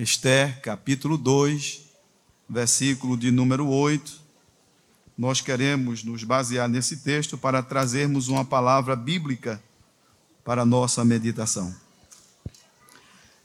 Esther, 0.00 0.60
capítulo 0.60 1.18
2, 1.18 1.80
versículo 2.48 3.16
de 3.16 3.32
número 3.32 3.66
8. 3.66 4.20
Nós 5.18 5.40
queremos 5.40 6.04
nos 6.04 6.22
basear 6.22 6.68
nesse 6.68 6.98
texto 6.98 7.36
para 7.36 7.64
trazermos 7.64 8.28
uma 8.28 8.44
palavra 8.44 8.94
bíblica 8.94 9.60
para 10.44 10.62
a 10.62 10.64
nossa 10.64 11.04
meditação. 11.04 11.74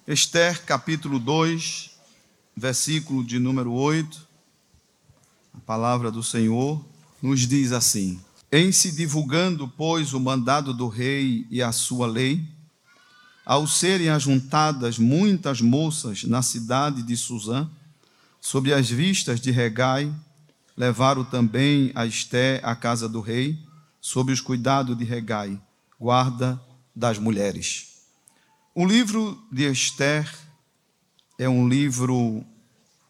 Esther, 0.07 0.63
capítulo 0.63 1.17
2, 1.17 1.89
versículo 2.55 3.23
de 3.23 3.39
número 3.39 3.73
8. 3.73 4.21
A 5.55 5.59
palavra 5.61 6.11
do 6.11 6.21
Senhor 6.21 6.85
nos 7.19 7.47
diz 7.47 7.71
assim: 7.71 8.21
Em 8.51 8.71
se 8.71 8.91
divulgando, 8.91 9.67
pois, 9.67 10.13
o 10.13 10.19
mandado 10.19 10.71
do 10.71 10.87
rei 10.87 11.47
e 11.49 11.63
a 11.63 11.71
sua 11.71 12.05
lei, 12.05 12.47
ao 13.45 13.67
serem 13.67 14.09
ajuntadas 14.09 14.97
muitas 14.97 15.59
moças 15.61 16.23
na 16.23 16.41
cidade 16.41 17.03
de 17.03 17.17
Suzã, 17.17 17.69
sob 18.39 18.73
as 18.73 18.89
vistas 18.89 19.39
de 19.39 19.51
Regai, 19.51 20.13
levaram 20.75 21.23
também 21.23 21.91
a 21.93 22.05
Esté 22.05 22.59
à 22.63 22.75
casa 22.75 23.07
do 23.07 23.21
rei, 23.21 23.57
sob 24.01 24.31
os 24.31 24.41
cuidados 24.41 24.97
de 24.97 25.03
Regai, 25.03 25.59
guarda 25.99 26.61
das 26.95 27.17
mulheres. 27.17 27.93
O 28.75 28.85
livro 28.85 29.41
de 29.51 29.69
Esther 29.71 30.29
é 31.37 31.47
um 31.47 31.67
livro 31.67 32.43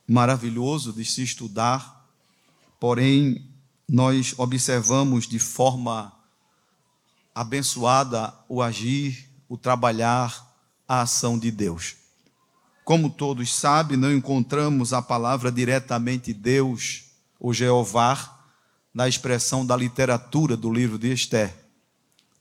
maravilhoso 0.08 0.92
de 0.92 1.06
se 1.06 1.24
estudar, 1.24 2.08
porém, 2.80 3.50
nós 3.88 4.34
observamos 4.38 5.28
de 5.28 5.40
forma 5.40 6.12
abençoada 7.34 8.34
o 8.48 8.62
agir 8.62 9.33
o 9.54 9.58
trabalhar, 9.58 10.52
a 10.88 11.02
ação 11.02 11.38
de 11.38 11.52
Deus. 11.52 11.96
Como 12.84 13.08
todos 13.08 13.54
sabem, 13.54 13.96
não 13.96 14.12
encontramos 14.12 14.94
a 14.94 15.00
palavra 15.00 15.52
diretamente 15.52 16.34
Deus 16.34 17.04
ou 17.40 17.54
Jeová 17.54 18.48
na 18.92 19.08
expressão 19.08 19.64
da 19.64 19.78
literatura 19.78 20.58
do 20.58 20.74
livro 20.74 20.98
de 20.98 21.14
Esther. 21.14 21.54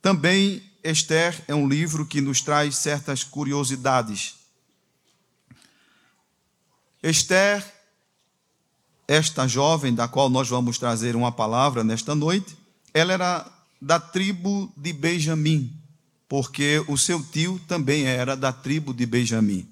Também 0.00 0.62
Esther 0.82 1.38
é 1.46 1.54
um 1.54 1.68
livro 1.68 2.06
que 2.06 2.22
nos 2.22 2.40
traz 2.40 2.76
certas 2.76 3.22
curiosidades. 3.22 4.36
Esther, 7.02 7.62
esta 9.06 9.46
jovem 9.46 9.94
da 9.94 10.08
qual 10.08 10.30
nós 10.30 10.48
vamos 10.48 10.78
trazer 10.78 11.14
uma 11.14 11.30
palavra 11.30 11.84
nesta 11.84 12.14
noite, 12.14 12.56
ela 12.94 13.12
era 13.12 13.52
da 13.82 14.00
tribo 14.00 14.72
de 14.74 14.94
Benjamim 14.94 15.81
porque 16.32 16.82
o 16.88 16.96
seu 16.96 17.22
tio 17.22 17.60
também 17.68 18.04
era 18.04 18.34
da 18.34 18.50
tribo 18.50 18.94
de 18.94 19.04
Benjamim. 19.04 19.68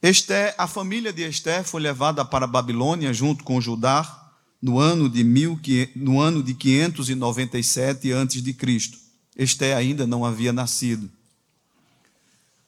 Esté, 0.00 0.54
a 0.56 0.66
família 0.66 1.12
de 1.12 1.20
Esté 1.20 1.62
foi 1.62 1.82
levada 1.82 2.24
para 2.24 2.46
a 2.46 2.48
Babilônia 2.48 3.12
junto 3.12 3.44
com 3.44 3.60
Judá 3.60 4.32
no 4.62 4.78
ano 4.78 5.06
de, 5.06 5.22
mil, 5.22 5.60
no 5.94 6.18
ano 6.18 6.42
de 6.42 6.54
597 6.54 8.10
a.C. 8.14 8.90
Esté 9.36 9.74
ainda 9.74 10.06
não 10.06 10.24
havia 10.24 10.50
nascido. 10.50 11.10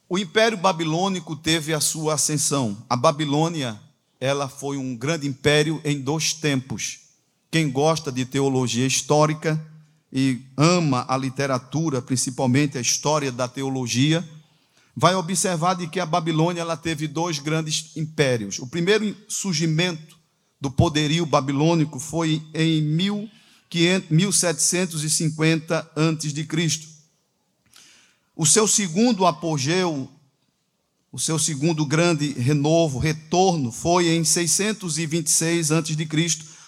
O 0.07 0.19
Império 0.19 0.59
Babilônico 0.59 1.35
teve 1.35 1.73
a 1.73 1.81
sua 1.81 2.13
ascensão. 2.13 2.77
A 2.91 2.95
Babilônia, 2.95 3.81
ela 4.21 4.51
foi 4.51 4.77
um 4.77 4.95
grande 4.95 5.27
império 5.27 5.81
em 5.83 5.99
dois 5.99 6.35
tempos. 6.35 6.99
Quem 7.51 7.71
gosta 7.71 8.13
de 8.13 8.27
teologia 8.27 8.87
histórica 8.87 9.59
e 10.13 10.41
ama 10.57 11.05
a 11.09 11.17
literatura, 11.17 12.01
principalmente 12.01 12.79
a 12.79 12.81
história 12.81 13.33
da 13.33 13.49
teologia, 13.49 14.25
vai 14.95 15.15
observar 15.15 15.75
de 15.75 15.89
que 15.89 15.99
a 16.01 16.07
Babilônia 16.07 16.63
ela 16.63 16.77
teve 16.77 17.07
dois 17.07 17.39
grandes 17.39 17.95
impérios. 17.97 18.59
O 18.59 18.67
primeiro 18.67 19.15
surgimento 19.29 20.17
do 20.59 20.71
poderio 20.71 21.27
babilônico 21.27 22.01
foi 22.01 22.43
em 22.55 22.81
1750 22.83 25.79
a.C. 25.79 26.49
O 28.35 28.47
seu 28.47 28.67
segundo 28.67 29.27
apogeu, 29.27 30.09
o 31.13 31.19
seu 31.19 31.39
segundo 31.39 31.85
grande 31.85 32.33
renovo, 32.33 32.99
retorno, 32.99 33.71
foi 33.71 34.09
em 34.09 34.25
626 34.25 35.73
a.C. 35.73 35.95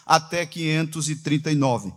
até 0.05 0.45
539. 0.45 1.95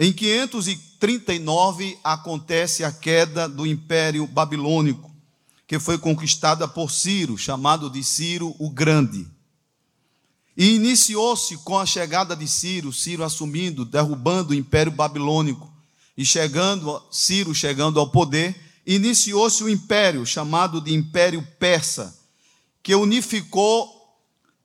Em 0.00 0.12
539 0.12 1.98
acontece 2.04 2.84
a 2.84 2.92
queda 2.92 3.48
do 3.48 3.66
Império 3.66 4.28
Babilônico, 4.28 5.10
que 5.66 5.80
foi 5.80 5.98
conquistada 5.98 6.68
por 6.68 6.88
Ciro, 6.92 7.36
chamado 7.36 7.90
de 7.90 8.04
Ciro 8.04 8.54
o 8.60 8.70
Grande. 8.70 9.26
E 10.56 10.76
iniciou-se 10.76 11.56
com 11.58 11.76
a 11.76 11.84
chegada 11.84 12.36
de 12.36 12.46
Ciro, 12.46 12.92
Ciro 12.92 13.24
assumindo, 13.24 13.84
derrubando 13.84 14.52
o 14.52 14.54
Império 14.54 14.92
Babilônico 14.92 15.68
e 16.16 16.24
chegando, 16.24 17.02
Ciro 17.10 17.52
chegando 17.52 17.98
ao 17.98 18.08
poder, 18.08 18.54
iniciou-se 18.86 19.64
o 19.64 19.68
império 19.68 20.24
chamado 20.24 20.80
de 20.80 20.94
Império 20.94 21.44
Persa, 21.58 22.16
que 22.84 22.94
unificou 22.94 24.16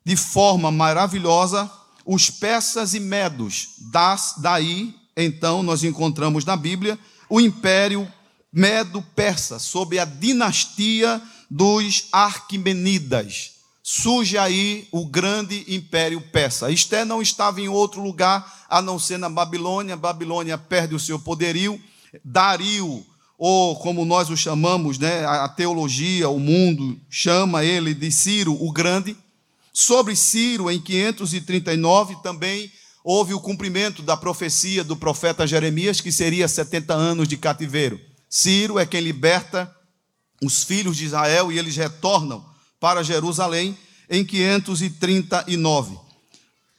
de 0.05 0.15
forma 0.15 0.71
maravilhosa 0.71 1.71
os 2.05 2.29
persas 2.29 2.93
e 2.93 2.99
medos. 2.99 3.69
Das, 3.91 4.35
daí 4.37 5.01
então 5.15 5.63
nós 5.63 5.83
encontramos 5.83 6.45
na 6.45 6.55
Bíblia 6.55 6.97
o 7.29 7.39
Império 7.39 8.07
Medo-Persa, 8.51 9.57
sob 9.57 9.97
a 9.97 10.05
dinastia 10.05 11.21
dos 11.49 12.07
Arquimenidas. 12.11 13.53
Surge 13.81 14.37
aí 14.37 14.87
o 14.91 15.05
grande 15.05 15.65
Império 15.67 16.21
Persa. 16.21 16.71
Esté 16.71 17.03
não 17.03 17.21
estava 17.21 17.59
em 17.59 17.67
outro 17.67 18.01
lugar 18.01 18.65
a 18.69 18.81
não 18.81 18.97
ser 18.97 19.17
na 19.17 19.29
Babilônia. 19.29 19.97
Babilônia 19.97 20.57
perde 20.57 20.95
o 20.95 20.99
seu 20.99 21.19
poderio. 21.19 21.81
Dario, 22.23 23.05
ou 23.37 23.75
como 23.75 24.05
nós 24.05 24.29
o 24.29 24.37
chamamos, 24.37 24.97
né, 24.97 25.25
a 25.25 25.49
teologia, 25.49 26.29
o 26.29 26.39
mundo 26.39 26.97
chama 27.09 27.65
ele 27.65 27.93
de 27.93 28.11
Ciro 28.11 28.53
o 28.53 28.71
Grande. 28.71 29.17
Sobre 29.73 30.15
Ciro, 30.15 30.69
em 30.71 30.79
539, 30.79 32.15
também 32.21 32.71
houve 33.03 33.33
o 33.33 33.39
cumprimento 33.39 34.01
da 34.01 34.15
profecia 34.15 34.83
do 34.83 34.95
profeta 34.95 35.45
Jeremias, 35.45 35.99
que 35.99 36.11
seria 36.11 36.47
70 36.47 36.93
anos 36.93 37.27
de 37.27 37.35
cativeiro. 37.35 37.99
Ciro 38.29 38.79
é 38.79 38.85
quem 38.85 39.01
liberta 39.01 39.73
os 40.41 40.63
filhos 40.63 40.97
de 40.97 41.05
Israel 41.05 41.51
e 41.51 41.59
eles 41.59 41.75
retornam 41.75 42.43
para 42.79 43.03
Jerusalém 43.03 43.77
em 44.09 44.23
539. 44.23 45.97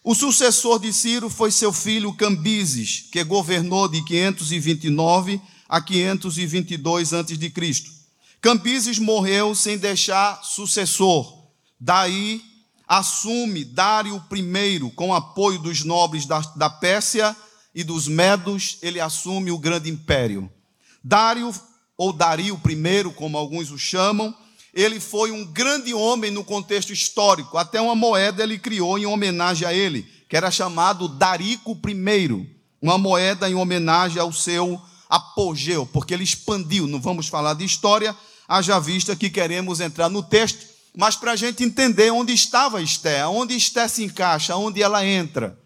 O 0.03 0.15
sucessor 0.15 0.79
de 0.79 0.93
Ciro 0.93 1.31
foi 1.31 1.51
seu 1.51 1.73
filho 1.73 2.13
Cambises, 2.13 3.09
que 3.11 3.25
governou 3.25 3.89
de 3.89 4.03
529 4.05 5.41
a 5.69 5.81
522 5.81 7.15
a.C. 7.15 7.53
Cambises 8.41 8.99
morreu 8.99 9.55
sem 9.55 9.79
deixar 9.79 10.43
sucessor. 10.43 11.45
Daí 11.81 12.43
assume 12.87 13.65
Dário 13.65 14.23
I, 14.33 14.91
com 14.95 15.15
apoio 15.15 15.59
dos 15.59 15.85
nobres 15.85 16.27
da, 16.27 16.41
da 16.57 16.69
Pérsia 16.69 17.35
e 17.75 17.83
dos 17.83 18.07
Medos, 18.07 18.79
ele 18.83 19.01
assume 19.01 19.51
o 19.51 19.59
grande 19.59 19.91
império. 19.91 20.51
Dário, 21.03 21.53
ou 21.97 22.13
Dario 22.13 22.61
I, 22.69 23.15
como 23.15 23.37
alguns 23.37 23.71
o 23.71 23.79
chamam, 23.79 24.35
ele 24.73 24.99
foi 24.99 25.31
um 25.31 25.45
grande 25.45 25.95
homem 25.95 26.31
no 26.31 26.45
contexto 26.45 26.93
histórico, 26.93 27.57
até 27.57 27.81
uma 27.81 27.95
moeda 27.95 28.43
ele 28.43 28.59
criou 28.59 28.99
em 28.99 29.07
homenagem 29.07 29.67
a 29.67 29.73
ele, 29.73 30.03
que 30.29 30.37
era 30.37 30.51
chamado 30.51 31.09
Darico 31.09 31.79
I, 31.87 32.49
uma 32.83 32.99
moeda 32.99 33.49
em 33.49 33.55
homenagem 33.55 34.21
ao 34.21 34.33
seu 34.33 34.81
apogeu, 35.09 35.87
porque 35.87 36.13
ele 36.13 36.25
expandiu, 36.25 36.89
não 36.89 37.01
vamos 37.01 37.29
falar 37.29 37.55
de 37.55 37.65
história, 37.65 38.17
haja 38.49 38.81
vista 38.81 39.15
que 39.15 39.31
queremos 39.31 39.81
entrar 39.81 40.09
no 40.09 40.23
texto, 40.23 40.74
mas 40.97 41.17
para 41.17 41.33
a 41.33 41.37
gente 41.37 41.65
entender 41.65 42.11
onde 42.13 42.33
estava 42.33 42.81
Esté, 42.81 43.27
onde 43.27 43.57
Esté 43.57 43.89
se 43.89 44.05
encaixa, 44.05 44.57
onde 44.57 44.83
ela 44.83 45.05
entra. 45.05 45.59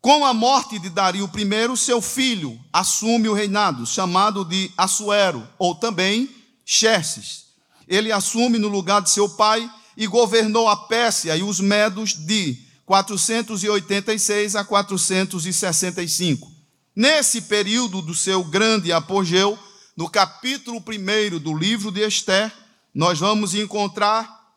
Com 0.00 0.24
a 0.24 0.32
morte 0.32 0.78
de 0.78 0.88
Dario 0.88 1.28
I, 1.34 1.76
seu 1.76 2.00
filho 2.00 2.58
assume 2.72 3.28
o 3.28 3.34
reinado, 3.34 3.84
chamado 3.84 4.44
de 4.44 4.70
Assuero, 4.76 5.46
ou 5.58 5.74
também 5.74 6.30
Xerxes. 6.64 7.46
Ele 7.88 8.12
assume 8.12 8.58
no 8.58 8.68
lugar 8.68 9.02
de 9.02 9.10
seu 9.10 9.28
pai 9.28 9.68
e 9.96 10.06
governou 10.06 10.68
a 10.68 10.76
Pérsia 10.76 11.36
e 11.36 11.42
os 11.42 11.58
Medos 11.58 12.14
de 12.14 12.56
486 12.86 14.54
a 14.54 14.64
465. 14.64 16.48
Nesse 16.94 17.42
período 17.42 18.00
do 18.00 18.14
seu 18.14 18.44
grande 18.44 18.92
apogeu, 18.92 19.58
no 19.96 20.08
capítulo 20.08 20.78
1 20.78 21.38
do 21.38 21.56
livro 21.56 21.90
de 21.90 22.06
Esther, 22.06 22.52
nós 22.94 23.18
vamos 23.18 23.54
encontrar 23.54 24.54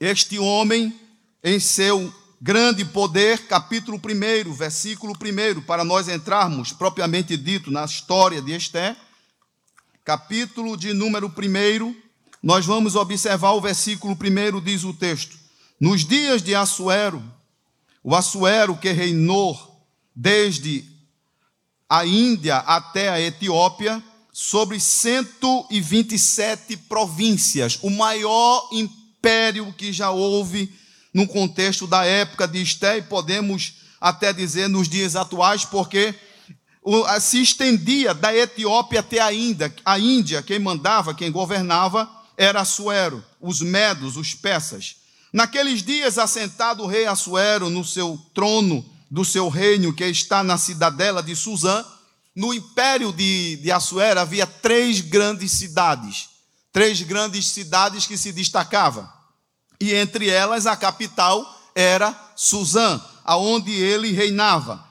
este 0.00 0.38
homem 0.38 0.98
em 1.42 1.58
seu 1.58 2.12
grande 2.40 2.84
poder, 2.84 3.46
capítulo 3.46 3.98
1, 3.98 4.52
versículo 4.52 5.12
1, 5.12 5.62
para 5.62 5.84
nós 5.84 6.08
entrarmos 6.08 6.72
propriamente 6.72 7.36
dito 7.36 7.70
na 7.70 7.84
história 7.84 8.40
de 8.40 8.52
Esté, 8.52 8.96
capítulo 10.04 10.76
de 10.76 10.92
número 10.92 11.28
1, 11.28 11.94
nós 12.42 12.64
vamos 12.64 12.94
observar 12.94 13.52
o 13.52 13.60
versículo 13.60 14.14
primeiro, 14.14 14.60
diz 14.60 14.84
o 14.84 14.94
texto: 14.94 15.36
Nos 15.80 16.04
dias 16.04 16.40
de 16.40 16.54
Assuero, 16.54 17.22
o 18.02 18.14
Assuero 18.14 18.76
que 18.76 18.92
reinou 18.92 19.84
desde 20.14 20.84
a 21.88 22.06
Índia 22.06 22.58
até 22.58 23.08
a 23.08 23.20
Etiópia, 23.20 24.02
sobre 24.40 24.78
127 24.78 26.76
províncias, 26.76 27.76
o 27.82 27.90
maior 27.90 28.68
império 28.70 29.74
que 29.76 29.92
já 29.92 30.12
houve 30.12 30.72
no 31.12 31.26
contexto 31.26 31.88
da 31.88 32.04
época 32.04 32.46
de 32.46 32.62
Esté, 32.62 32.98
e 32.98 33.02
podemos 33.02 33.78
até 34.00 34.32
dizer 34.32 34.68
nos 34.68 34.88
dias 34.88 35.16
atuais, 35.16 35.64
porque 35.64 36.14
se 37.20 37.42
estendia 37.42 38.14
da 38.14 38.32
Etiópia 38.32 39.00
até 39.00 39.18
a 39.18 39.32
Índia, 39.32 39.74
a 39.84 39.98
Índia, 39.98 40.40
quem 40.40 40.60
mandava, 40.60 41.12
quem 41.12 41.32
governava, 41.32 42.08
era 42.36 42.60
Assuero, 42.60 43.24
os 43.40 43.60
medos, 43.60 44.16
os 44.16 44.34
persas. 44.34 44.98
Naqueles 45.32 45.82
dias, 45.82 46.16
assentado 46.16 46.84
o 46.84 46.86
rei 46.86 47.06
Assuero 47.06 47.68
no 47.68 47.84
seu 47.84 48.16
trono 48.32 48.88
do 49.10 49.24
seu 49.24 49.48
reino, 49.48 49.92
que 49.92 50.04
está 50.04 50.44
na 50.44 50.56
cidadela 50.56 51.24
de 51.24 51.34
Suzã, 51.34 51.84
no 52.38 52.54
império 52.54 53.12
de, 53.12 53.56
de 53.56 53.72
Assuero 53.72 54.20
havia 54.20 54.46
três 54.46 55.00
grandes 55.00 55.50
cidades, 55.50 56.28
três 56.72 57.02
grandes 57.02 57.48
cidades 57.48 58.06
que 58.06 58.16
se 58.16 58.30
destacavam. 58.30 59.08
E 59.80 59.92
entre 59.92 60.28
elas 60.28 60.64
a 60.64 60.76
capital 60.76 61.44
era 61.74 62.16
Suzã, 62.36 63.02
aonde 63.24 63.72
ele 63.72 64.12
reinava. 64.12 64.86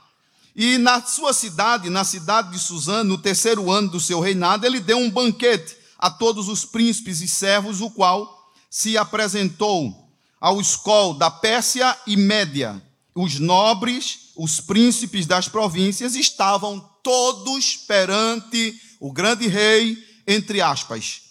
E 0.54 0.78
na 0.78 1.02
sua 1.02 1.32
cidade, 1.32 1.90
na 1.90 2.04
cidade 2.04 2.52
de 2.52 2.60
Suzã, 2.60 3.02
no 3.02 3.18
terceiro 3.18 3.72
ano 3.72 3.92
do 3.92 4.00
seu 4.02 4.20
reinado, 4.20 4.66
ele 4.66 4.82
deu 4.82 4.98
um 4.98 5.10
banquete 5.10 5.78
a 5.98 6.10
todos 6.10 6.50
os 6.50 6.66
príncipes 6.66 7.22
e 7.22 7.30
servos, 7.30 7.80
o 7.80 7.90
qual 7.90 8.52
se 8.70 8.98
apresentou 8.98 10.12
ao 10.42 10.60
escol 10.60 11.14
da 11.14 11.32
Pérsia 11.32 11.98
e 12.06 12.18
Média. 12.18 12.84
Os 13.16 13.40
nobres, 13.40 14.34
os 14.36 14.60
príncipes 14.60 15.26
das 15.26 15.48
províncias 15.48 16.14
estavam 16.14 16.97
todos 17.08 17.78
perante 17.78 18.78
o 19.00 19.14
grande 19.14 19.48
rei, 19.48 19.98
entre 20.28 20.60
aspas. 20.60 21.22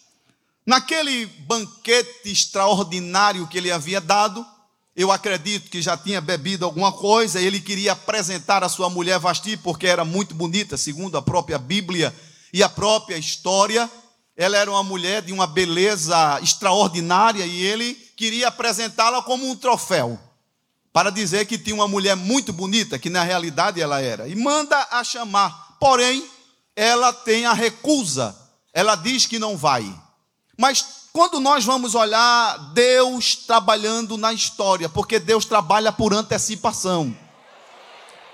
Naquele 0.65 1.27
banquete 1.27 2.31
extraordinário 2.31 3.47
que 3.47 3.59
ele 3.59 3.71
havia 3.71 4.01
dado, 4.01 4.43
eu 4.97 5.13
acredito 5.13 5.69
que 5.69 5.83
já 5.83 5.95
tinha 5.95 6.19
bebido 6.19 6.65
alguma 6.65 6.93
coisa, 6.93 7.39
ele 7.39 7.61
queria 7.61 7.93
apresentar 7.93 8.65
a 8.65 8.71
sua 8.71 8.89
mulher 8.89 9.19
Vasti, 9.19 9.55
porque 9.59 9.87
era 9.87 10.03
muito 10.03 10.35
bonita, 10.35 10.79
segundo 10.79 11.19
a 11.19 11.21
própria 11.21 11.59
Bíblia 11.59 12.11
e 12.55 12.63
a 12.63 12.71
própria 12.71 13.19
história. 13.19 13.91
Ela 14.35 14.57
era 14.57 14.71
uma 14.71 14.83
mulher 14.83 15.21
de 15.21 15.31
uma 15.31 15.47
beleza 15.47 16.41
extraordinária 16.43 17.45
e 17.45 17.63
ele 17.63 17.93
queria 18.17 18.49
apresentá-la 18.49 19.21
como 19.21 19.47
um 19.47 19.55
troféu, 19.55 20.19
para 20.91 21.11
dizer 21.11 21.45
que 21.45 21.59
tinha 21.59 21.77
uma 21.77 21.87
mulher 21.87 22.17
muito 22.17 22.51
bonita, 22.51 22.99
que 22.99 23.11
na 23.11 23.23
realidade 23.23 23.79
ela 23.79 24.01
era, 24.01 24.27
e 24.27 24.35
manda 24.35 24.89
a 24.91 25.05
chamar. 25.05 25.66
Porém, 25.87 26.29
ela 26.75 27.13
tem 27.13 27.47
a 27.47 27.53
recusa, 27.53 28.37
ela 28.75 28.97
diz 28.97 29.25
que 29.25 29.39
não 29.39 29.57
vai. 29.57 29.89
Mas 30.59 30.85
quando 31.13 31.39
nós 31.39 31.65
vamos 31.65 31.95
olhar 31.95 32.59
Deus 32.75 33.37
trabalhando 33.37 34.17
na 34.17 34.33
história, 34.33 34.89
porque 34.89 35.21
Deus 35.21 35.45
trabalha 35.45 35.93
por 35.93 36.13
antecipação. 36.13 37.17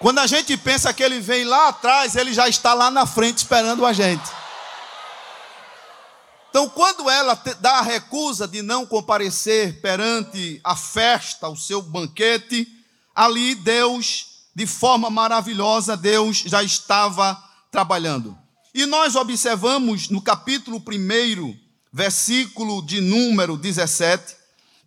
Quando 0.01 0.21
a 0.21 0.27
gente 0.27 0.57
pensa 0.57 0.95
que 0.95 1.03
ele 1.03 1.21
vem 1.21 1.45
lá 1.45 1.69
atrás, 1.69 2.17
ele 2.17 2.33
já 2.33 2.49
está 2.49 2.73
lá 2.73 2.91
na 2.91 3.05
frente 3.05 3.37
esperando 3.39 3.85
a 3.85 3.93
gente. 3.93 4.31
Então, 6.49 6.71
quando 6.71 7.11
ela 7.11 7.35
dá 7.61 7.81
a 7.81 7.83
recusa 7.83 8.49
de 8.49 8.63
não 8.63 8.87
comparecer 8.87 9.79
perante 9.83 10.59
a 10.65 10.75
festa, 10.75 11.51
o 11.51 11.57
seu 11.57 11.83
banquete, 11.83 12.67
ali 13.15 13.55
Deus, 13.55 14.31
de 14.55 14.67
forma 14.67 15.11
maravilhosa, 15.11 15.97
Deus 15.97 16.39
já 16.39 16.63
estava 16.63 17.43
trabalhando. 17.71 18.37
E 18.75 18.87
nós 18.87 19.17
observamos 19.17 20.09
no 20.09 20.21
capítulo 20.21 20.79
1 20.79 21.63
versículo 21.93 22.85
de 22.85 23.01
número 23.01 23.57
17, 23.57 24.35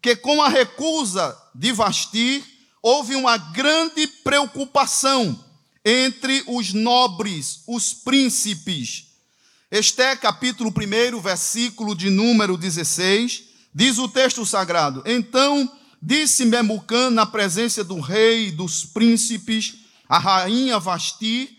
que 0.01 0.15
com 0.15 0.41
a 0.41 0.49
recusa 0.49 1.37
de 1.53 1.71
Vasti, 1.71 2.43
houve 2.81 3.15
uma 3.15 3.37
grande 3.37 4.07
preocupação 4.07 5.39
entre 5.83 6.43
os 6.47 6.73
nobres, 6.73 7.61
os 7.67 7.93
príncipes. 7.93 9.05
Este 9.69 10.15
capítulo 10.15 10.71
1, 10.71 11.19
versículo 11.19 11.95
de 11.95 12.09
número 12.09 12.57
16, 12.57 13.43
diz 13.73 13.97
o 13.99 14.07
texto 14.07 14.45
sagrado: 14.45 15.03
Então 15.05 15.71
disse 16.05 16.45
Memucã 16.45 17.09
na 17.09 17.25
presença 17.25 17.83
do 17.83 17.99
rei 17.99 18.49
e 18.49 18.51
dos 18.51 18.85
príncipes, 18.85 19.73
a 20.07 20.19
rainha 20.19 20.77
Vasti, 20.77 21.57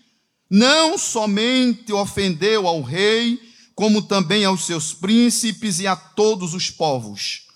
não 0.48 0.96
somente 0.96 1.92
ofendeu 1.92 2.68
ao 2.68 2.80
rei, 2.80 3.42
como 3.74 4.00
também 4.00 4.44
aos 4.44 4.64
seus 4.64 4.94
príncipes 4.94 5.80
e 5.80 5.86
a 5.88 5.96
todos 5.96 6.54
os 6.54 6.70
povos, 6.70 7.48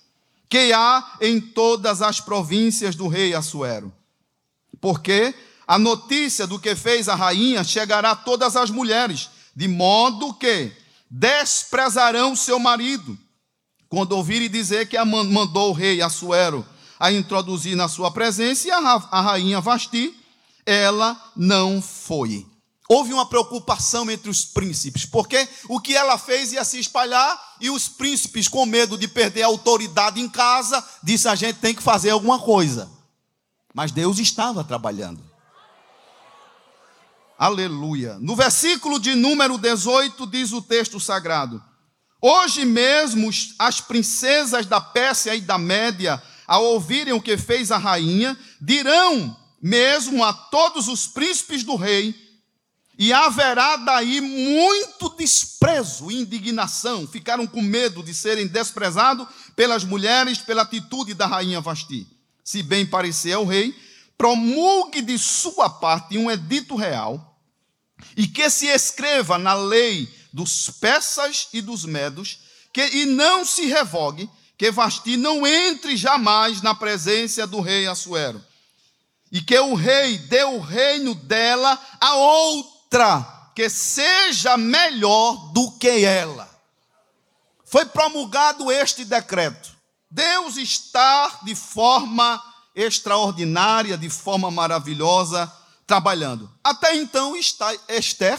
que 0.48 0.72
há 0.72 1.16
em 1.20 1.40
todas 1.40 2.02
as 2.02 2.20
províncias 2.20 2.96
do 2.96 3.06
rei 3.06 3.34
Assuero. 3.34 3.92
Porque 4.80 5.32
a 5.68 5.78
notícia 5.78 6.44
do 6.44 6.58
que 6.58 6.74
fez 6.74 7.08
a 7.08 7.14
rainha 7.14 7.62
chegará 7.62 8.10
a 8.10 8.16
todas 8.16 8.56
as 8.56 8.68
mulheres, 8.68 9.30
de 9.54 9.68
modo 9.68 10.34
que 10.34 10.72
desprezarão 11.08 12.34
seu 12.34 12.58
marido, 12.58 13.16
quando 13.88 14.12
ouvirem 14.12 14.50
dizer 14.50 14.88
que 14.88 15.02
mandou 15.04 15.70
o 15.70 15.72
rei 15.72 16.02
Assuero 16.02 16.66
a 17.00 17.10
introduzir 17.10 17.74
na 17.74 17.88
sua 17.88 18.10
presença, 18.10 18.68
e 18.68 18.70
a, 18.70 18.98
rainha 19.22 19.58
Vasti, 19.58 20.14
ela 20.66 21.18
não 21.34 21.80
foi. 21.80 22.46
Houve 22.86 23.14
uma 23.14 23.24
preocupação 23.24 24.10
entre 24.10 24.28
os 24.28 24.44
príncipes, 24.44 25.06
porque 25.06 25.48
o 25.68 25.80
que 25.80 25.96
ela 25.96 26.18
fez 26.18 26.52
ia 26.52 26.62
se 26.62 26.78
espalhar 26.78 27.40
e 27.58 27.70
os 27.70 27.88
príncipes, 27.88 28.48
com 28.48 28.66
medo 28.66 28.98
de 28.98 29.08
perder 29.08 29.44
a 29.44 29.46
autoridade 29.46 30.20
em 30.20 30.28
casa, 30.28 30.84
disse: 31.02 31.26
a 31.26 31.34
gente 31.34 31.58
tem 31.58 31.74
que 31.74 31.82
fazer 31.82 32.10
alguma 32.10 32.38
coisa. 32.38 32.90
Mas 33.72 33.92
Deus 33.92 34.18
estava 34.18 34.62
trabalhando. 34.62 35.22
Aleluia. 37.38 38.18
No 38.20 38.36
versículo 38.36 39.00
de 39.00 39.14
número 39.14 39.56
18 39.56 40.26
diz 40.26 40.52
o 40.52 40.60
texto 40.60 41.00
sagrado: 41.00 41.62
Hoje 42.20 42.66
mesmo 42.66 43.30
as 43.58 43.80
princesas 43.80 44.66
da 44.66 44.80
Pérsia 44.80 45.34
e 45.34 45.40
da 45.40 45.56
Média, 45.56 46.22
ao 46.50 46.64
ouvirem 46.64 47.12
o 47.12 47.22
que 47.22 47.36
fez 47.36 47.70
a 47.70 47.78
rainha, 47.78 48.36
dirão 48.60 49.36
mesmo 49.62 50.24
a 50.24 50.32
todos 50.32 50.88
os 50.88 51.06
príncipes 51.06 51.62
do 51.62 51.76
rei 51.76 52.12
e 52.98 53.12
haverá 53.12 53.76
daí 53.76 54.20
muito 54.20 55.10
desprezo 55.10 56.10
e 56.10 56.16
indignação. 56.16 57.06
Ficaram 57.06 57.46
com 57.46 57.62
medo 57.62 58.02
de 58.02 58.12
serem 58.12 58.48
desprezados 58.48 59.28
pelas 59.54 59.84
mulheres 59.84 60.38
pela 60.38 60.62
atitude 60.62 61.14
da 61.14 61.24
rainha 61.24 61.60
Vasti. 61.60 62.04
Se 62.42 62.64
bem 62.64 62.84
parecer 62.84 63.34
ao 63.34 63.46
rei, 63.46 63.72
promulgue 64.18 65.02
de 65.02 65.16
sua 65.20 65.70
parte 65.70 66.18
um 66.18 66.28
edito 66.28 66.74
real 66.74 67.40
e 68.16 68.26
que 68.26 68.50
se 68.50 68.66
escreva 68.66 69.38
na 69.38 69.54
lei 69.54 70.12
dos 70.32 70.68
persas 70.68 71.46
e 71.52 71.62
dos 71.62 71.84
medos 71.84 72.40
que, 72.72 72.84
e 72.84 73.06
não 73.06 73.44
se 73.44 73.66
revogue 73.66 74.28
que 74.60 74.70
Vasti 74.70 75.16
não 75.16 75.46
entre 75.46 75.96
jamais 75.96 76.60
na 76.60 76.74
presença 76.74 77.46
do 77.46 77.62
rei 77.62 77.86
Assuero 77.86 78.44
e 79.32 79.40
que 79.40 79.58
o 79.58 79.74
rei 79.74 80.18
dê 80.18 80.44
o 80.44 80.60
reino 80.60 81.14
dela 81.14 81.80
a 81.98 82.14
outra 82.16 83.52
que 83.54 83.70
seja 83.70 84.58
melhor 84.58 85.50
do 85.54 85.70
que 85.78 86.04
ela. 86.04 86.46
Foi 87.64 87.86
promulgado 87.86 88.70
este 88.70 89.02
decreto. 89.02 89.74
Deus 90.10 90.58
está 90.58 91.40
de 91.42 91.54
forma 91.54 92.38
extraordinária, 92.74 93.96
de 93.96 94.10
forma 94.10 94.50
maravilhosa, 94.50 95.50
trabalhando. 95.86 96.52
Até 96.62 96.96
então 96.96 97.34
está 97.34 97.74
Esther, 97.88 98.38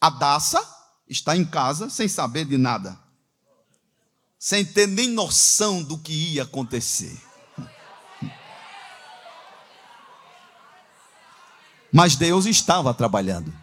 a 0.00 0.08
Daça, 0.08 0.66
está 1.06 1.36
em 1.36 1.44
casa 1.44 1.90
sem 1.90 2.08
saber 2.08 2.46
de 2.46 2.56
nada. 2.56 2.98
Sem 4.44 4.64
ter 4.64 4.88
nem 4.88 5.06
noção 5.06 5.80
do 5.80 5.96
que 5.96 6.12
ia 6.12 6.42
acontecer. 6.42 7.16
Mas 11.92 12.16
Deus 12.16 12.44
estava 12.44 12.92
trabalhando. 12.92 13.54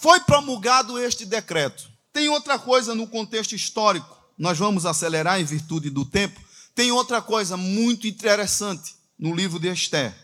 Foi 0.00 0.20
promulgado 0.20 0.96
este 1.00 1.26
decreto. 1.26 1.90
Tem 2.12 2.28
outra 2.28 2.56
coisa 2.56 2.94
no 2.94 3.08
contexto 3.08 3.56
histórico, 3.56 4.16
nós 4.38 4.56
vamos 4.56 4.86
acelerar 4.86 5.40
em 5.40 5.44
virtude 5.44 5.90
do 5.90 6.04
tempo. 6.04 6.40
Tem 6.76 6.92
outra 6.92 7.20
coisa 7.20 7.56
muito 7.56 8.06
interessante 8.06 8.94
no 9.18 9.34
livro 9.34 9.58
de 9.58 9.66
Esther. 9.66 10.16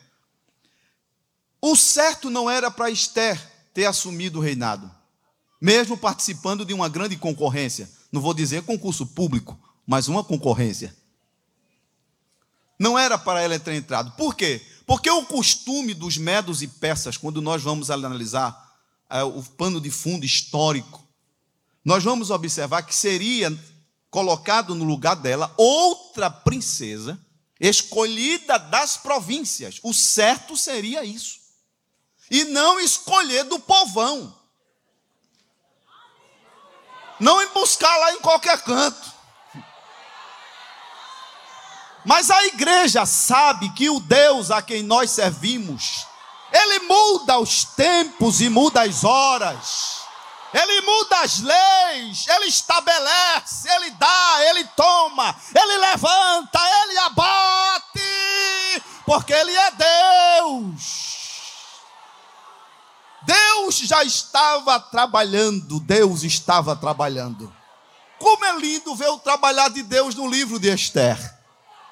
O 1.60 1.74
certo 1.74 2.30
não 2.30 2.48
era 2.48 2.70
para 2.70 2.90
Esther 2.90 3.53
ter 3.74 3.84
assumido 3.86 4.38
o 4.38 4.42
reinado. 4.42 4.90
mesmo 5.60 5.96
participando 5.96 6.64
de 6.64 6.74
uma 6.74 6.90
grande 6.90 7.16
concorrência. 7.16 7.90
Não 8.12 8.20
vou 8.20 8.34
dizer 8.34 8.62
concurso 8.62 9.06
público, 9.06 9.58
mas 9.86 10.08
uma 10.08 10.22
concorrência. 10.22 10.94
Não 12.78 12.98
era 12.98 13.16
para 13.16 13.40
ela 13.40 13.58
ter 13.58 13.74
entrado. 13.74 14.12
Por 14.12 14.34
quê? 14.34 14.60
Porque 14.86 15.08
o 15.10 15.24
costume 15.24 15.94
dos 15.94 16.18
medos 16.18 16.60
e 16.60 16.68
persas, 16.68 17.16
quando 17.16 17.40
nós 17.40 17.62
vamos 17.62 17.90
analisar 17.90 18.76
é, 19.08 19.22
o 19.22 19.42
pano 19.42 19.80
de 19.80 19.90
fundo 19.90 20.26
histórico, 20.26 21.02
nós 21.82 22.04
vamos 22.04 22.30
observar 22.30 22.82
que 22.82 22.94
seria 22.94 23.56
colocado 24.10 24.74
no 24.74 24.84
lugar 24.84 25.16
dela 25.16 25.52
outra 25.56 26.30
princesa 26.30 27.18
escolhida 27.58 28.58
das 28.58 28.98
províncias. 28.98 29.80
O 29.82 29.94
certo 29.94 30.56
seria 30.56 31.04
isso. 31.04 31.43
E 32.30 32.44
não 32.44 32.80
escolher 32.80 33.44
do 33.44 33.58
povão. 33.58 34.34
Não 37.20 37.40
em 37.42 37.48
buscar 37.48 37.96
lá 37.96 38.12
em 38.12 38.20
qualquer 38.20 38.60
canto. 38.62 39.12
Mas 42.04 42.30
a 42.30 42.44
igreja 42.46 43.06
sabe 43.06 43.72
que 43.72 43.88
o 43.88 43.98
Deus 43.98 44.50
a 44.50 44.60
quem 44.60 44.82
nós 44.82 45.10
servimos, 45.10 46.06
ele 46.52 46.80
muda 46.80 47.38
os 47.38 47.64
tempos 47.64 48.40
e 48.40 48.48
muda 48.48 48.82
as 48.82 49.04
horas. 49.04 50.04
Ele 50.52 50.82
muda 50.82 51.18
as 51.18 51.40
leis, 51.40 52.28
ele 52.28 52.46
estabelece, 52.46 53.68
ele 53.68 53.90
dá, 53.90 54.36
ele 54.42 54.64
toma, 54.76 55.34
ele 55.52 55.78
levanta, 55.78 56.60
ele 56.82 56.98
abate, 56.98 58.82
porque 59.04 59.32
ele 59.32 59.50
é 59.56 59.70
Deus. 59.72 60.43
Já 63.78 64.04
estava 64.04 64.78
trabalhando, 64.78 65.80
Deus 65.80 66.22
estava 66.22 66.76
trabalhando. 66.76 67.52
Como 68.18 68.44
é 68.44 68.58
lindo 68.58 68.94
ver 68.94 69.08
o 69.08 69.18
trabalhar 69.18 69.68
de 69.68 69.82
Deus 69.82 70.14
no 70.14 70.28
livro 70.28 70.58
de 70.58 70.68
Esther. 70.68 71.18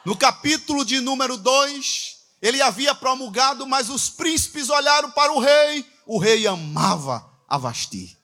No 0.04 0.16
capítulo 0.16 0.84
de 0.84 1.00
número 1.00 1.36
2, 1.36 2.16
ele 2.40 2.60
havia 2.62 2.94
promulgado, 2.94 3.66
mas 3.66 3.88
os 3.88 4.08
príncipes 4.10 4.68
olharam 4.68 5.10
para 5.10 5.32
o 5.32 5.38
rei, 5.38 5.86
o 6.06 6.18
rei 6.18 6.46
amava 6.46 7.24
a 7.48 7.58
Vasti 7.58 8.22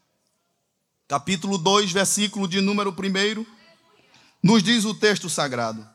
capítulo 1.08 1.56
2, 1.56 1.90
versículo 1.90 2.46
de 2.46 2.60
número 2.60 2.90
1, 2.90 3.46
nos 4.42 4.62
diz 4.62 4.84
o 4.84 4.92
texto 4.92 5.30
sagrado: 5.30 5.88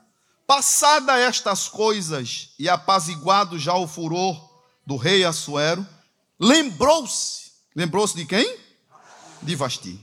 Passada 0.48 1.20
estas 1.20 1.70
coisas 1.70 2.50
e 2.58 2.68
apaziguado 2.68 3.60
já 3.60 3.76
o 3.76 3.88
furor 3.88 4.50
do 4.86 4.98
rei 4.98 5.24
Assuero, 5.24 5.88
lembrou-se, 6.40 7.43
lembrou-se 7.76 8.16
de 8.16 8.26
quem? 8.26 8.58
De 9.42 9.56
Vasti. 9.56 10.00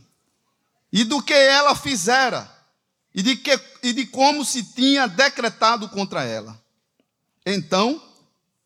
E 0.93 1.05
do 1.05 1.23
que 1.23 1.33
ela 1.33 1.75
fizera, 1.75 2.51
e 3.15 3.23
de, 3.23 3.37
que, 3.37 3.59
e 3.83 3.93
de 3.93 4.07
como 4.07 4.45
se 4.45 4.63
tinha 4.63 5.07
decretado 5.07 5.89
contra 5.89 6.25
ela. 6.25 6.61
Então, 7.47 8.03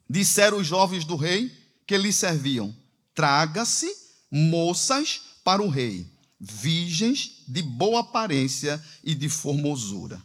disseram 0.08 0.58
os 0.58 0.66
jovens 0.66 1.04
do 1.04 1.16
rei 1.16 1.52
que 1.86 1.96
lhe 1.96 2.12
serviam: 2.12 2.74
Traga-se 3.14 3.94
moças 4.30 5.20
para 5.44 5.62
o 5.62 5.68
rei 5.68 6.14
virgens 6.44 7.42
de 7.48 7.62
boa 7.62 8.00
aparência 8.00 8.82
e 9.02 9.14
de 9.14 9.28
formosura. 9.28 10.22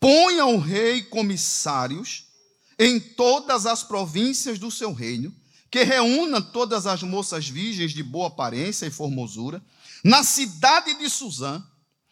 Ponha 0.00 0.46
o 0.46 0.58
rei 0.58 1.02
comissários 1.02 2.24
em 2.78 2.98
todas 2.98 3.66
as 3.66 3.82
províncias 3.82 4.58
do 4.58 4.70
seu 4.70 4.92
reino, 4.92 5.34
que 5.70 5.82
reúna 5.84 6.40
todas 6.40 6.86
as 6.86 7.02
moças 7.02 7.48
virgens 7.48 7.92
de 7.92 8.02
boa 8.02 8.28
aparência 8.28 8.86
e 8.86 8.90
formosura, 8.90 9.62
na 10.02 10.22
cidade 10.22 10.94
de 10.98 11.10
Suzã, 11.10 11.62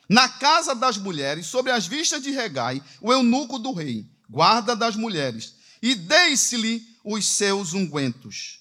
na 0.09 0.29
casa 0.29 0.75
das 0.75 0.97
mulheres, 0.97 1.47
sobre 1.47 1.73
as 1.73 1.87
vistas 1.87 2.23
de 2.23 2.31
Regai, 2.31 2.83
o 3.01 3.13
eunuco 3.13 3.59
do 3.59 3.73
rei, 3.73 4.07
guarda 4.29 4.77
das 4.77 4.95
mulheres, 4.95 5.55
e 5.83 5.95
deixe-lhe 5.95 6.83
os 7.05 7.27
seus 7.27 7.73
ungüentos. 7.73 8.61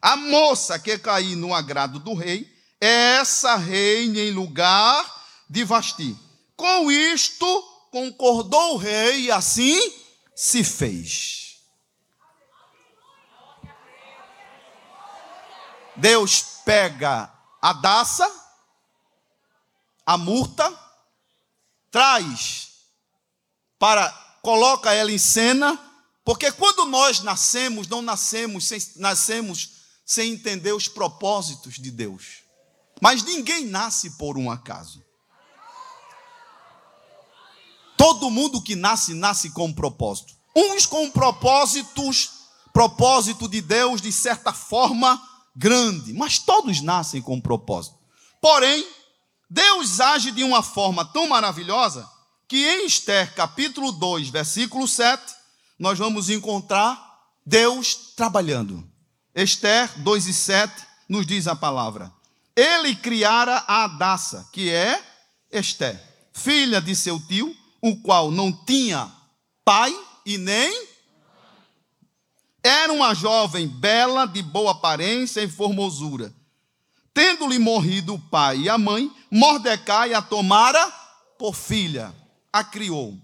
A 0.00 0.16
moça 0.16 0.78
que 0.78 0.98
cair 0.98 1.36
no 1.36 1.54
agrado 1.54 1.98
do 1.98 2.14
rei, 2.14 2.50
essa 2.80 3.56
reine 3.56 4.18
em 4.20 4.30
lugar 4.32 5.06
de 5.48 5.62
Vasti. 5.64 6.16
Com 6.56 6.90
isto 6.90 7.46
concordou 7.90 8.74
o 8.74 8.76
rei 8.78 9.26
e 9.26 9.30
assim 9.30 9.78
se 10.34 10.64
fez. 10.64 11.41
Deus 15.96 16.42
pega 16.64 17.32
a 17.60 17.72
daça, 17.72 18.30
a 20.06 20.16
murta, 20.16 20.70
traz 21.90 22.70
para 23.78 24.10
coloca 24.42 24.92
ela 24.92 25.12
em 25.12 25.18
cena, 25.18 25.78
porque 26.24 26.50
quando 26.52 26.86
nós 26.86 27.20
nascemos, 27.20 27.86
não 27.86 28.02
nascemos 28.02 28.66
sem, 28.66 28.78
nascemos 28.96 29.70
sem 30.04 30.32
entender 30.32 30.72
os 30.72 30.88
propósitos 30.88 31.74
de 31.74 31.90
Deus. 31.90 32.42
Mas 33.00 33.22
ninguém 33.22 33.66
nasce 33.66 34.10
por 34.10 34.36
um 34.38 34.50
acaso. 34.50 35.02
Todo 37.96 38.30
mundo 38.30 38.62
que 38.62 38.74
nasce, 38.74 39.14
nasce 39.14 39.50
com 39.50 39.66
um 39.66 39.72
propósito. 39.72 40.34
Uns 40.54 40.86
com 40.86 41.10
propósitos, 41.10 42.30
propósito 42.72 43.48
de 43.48 43.60
Deus 43.60 44.00
de 44.00 44.12
certa 44.12 44.52
forma 44.52 45.20
grande, 45.54 46.12
mas 46.12 46.38
todos 46.38 46.80
nascem 46.80 47.20
com 47.20 47.34
um 47.34 47.40
propósito. 47.40 47.96
Porém, 48.40 48.86
Deus 49.48 50.00
age 50.00 50.30
de 50.30 50.42
uma 50.42 50.62
forma 50.62 51.04
tão 51.04 51.28
maravilhosa 51.28 52.08
que 52.48 52.64
em 52.64 52.86
Esther, 52.86 53.34
capítulo 53.34 53.92
2, 53.92 54.28
versículo 54.28 54.86
7, 54.88 55.22
nós 55.78 55.98
vamos 55.98 56.30
encontrar 56.30 57.00
Deus 57.44 57.94
trabalhando. 58.16 58.86
Esther 59.34 59.90
2 60.00 60.26
e 60.26 60.34
7 60.34 60.72
nos 61.08 61.26
diz 61.26 61.46
a 61.46 61.56
palavra: 61.56 62.12
ele 62.54 62.94
criara 62.94 63.64
a 63.66 63.84
Adassa, 63.84 64.48
que 64.52 64.70
é 64.70 65.02
Esté, 65.50 66.02
filha 66.32 66.80
de 66.80 66.94
seu 66.94 67.18
tio, 67.20 67.54
o 67.80 67.96
qual 67.96 68.30
não 68.30 68.52
tinha 68.52 69.10
pai 69.64 69.94
e 70.24 70.38
nem. 70.38 70.91
Era 72.62 72.92
uma 72.92 73.12
jovem 73.14 73.66
bela, 73.66 74.26
de 74.26 74.42
boa 74.42 74.70
aparência 74.72 75.40
e 75.42 75.48
formosura. 75.48 76.32
Tendo-lhe 77.12 77.58
morrido 77.58 78.14
o 78.14 78.18
pai 78.18 78.60
e 78.60 78.68
a 78.68 78.78
mãe, 78.78 79.10
Mordecai 79.30 80.14
a 80.14 80.22
tomara 80.22 80.90
por 81.38 81.54
filha, 81.54 82.14
a 82.52 82.62
criou. 82.62 83.18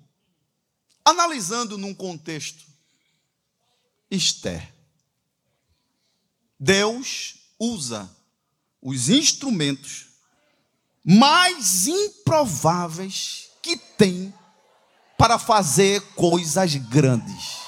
Analisando 1.05 1.79
num 1.79 1.95
contexto, 1.95 2.65
Esther. 4.11 4.75
Deus 6.59 7.37
usa 7.59 8.11
os 8.83 9.09
instrumentos 9.09 10.07
mais 11.05 11.87
improváveis 11.87 13.51
que 13.63 13.77
tem 13.77 14.35
para 15.17 15.39
fazer 15.39 16.01
coisas 16.15 16.75
grandes. 16.75 17.68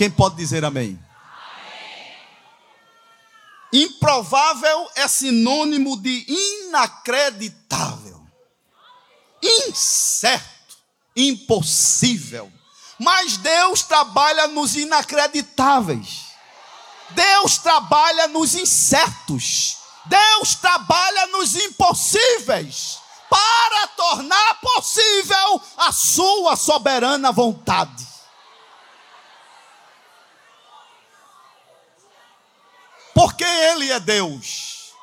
Quem 0.00 0.10
pode 0.10 0.34
dizer 0.34 0.64
amém? 0.64 0.98
Improvável 3.70 4.90
é 4.94 5.06
sinônimo 5.06 5.94
de 6.00 6.24
inacreditável, 6.66 8.26
incerto, 9.42 10.78
impossível 11.14 12.50
mas 12.98 13.36
Deus 13.36 13.82
trabalha 13.82 14.46
nos 14.48 14.74
inacreditáveis. 14.74 16.28
Deus 17.10 17.58
trabalha 17.58 18.26
nos 18.28 18.54
incertos. 18.54 19.76
Deus 20.06 20.54
trabalha 20.54 21.26
nos 21.26 21.54
impossíveis 21.56 22.98
para 23.28 23.86
tornar 23.88 24.60
possível 24.60 25.60
a 25.76 25.92
sua 25.92 26.56
soberana 26.56 27.30
vontade. 27.32 28.09
Porque 33.20 33.44
Ele 33.44 33.90
é 33.90 34.00
Deus. 34.00 34.94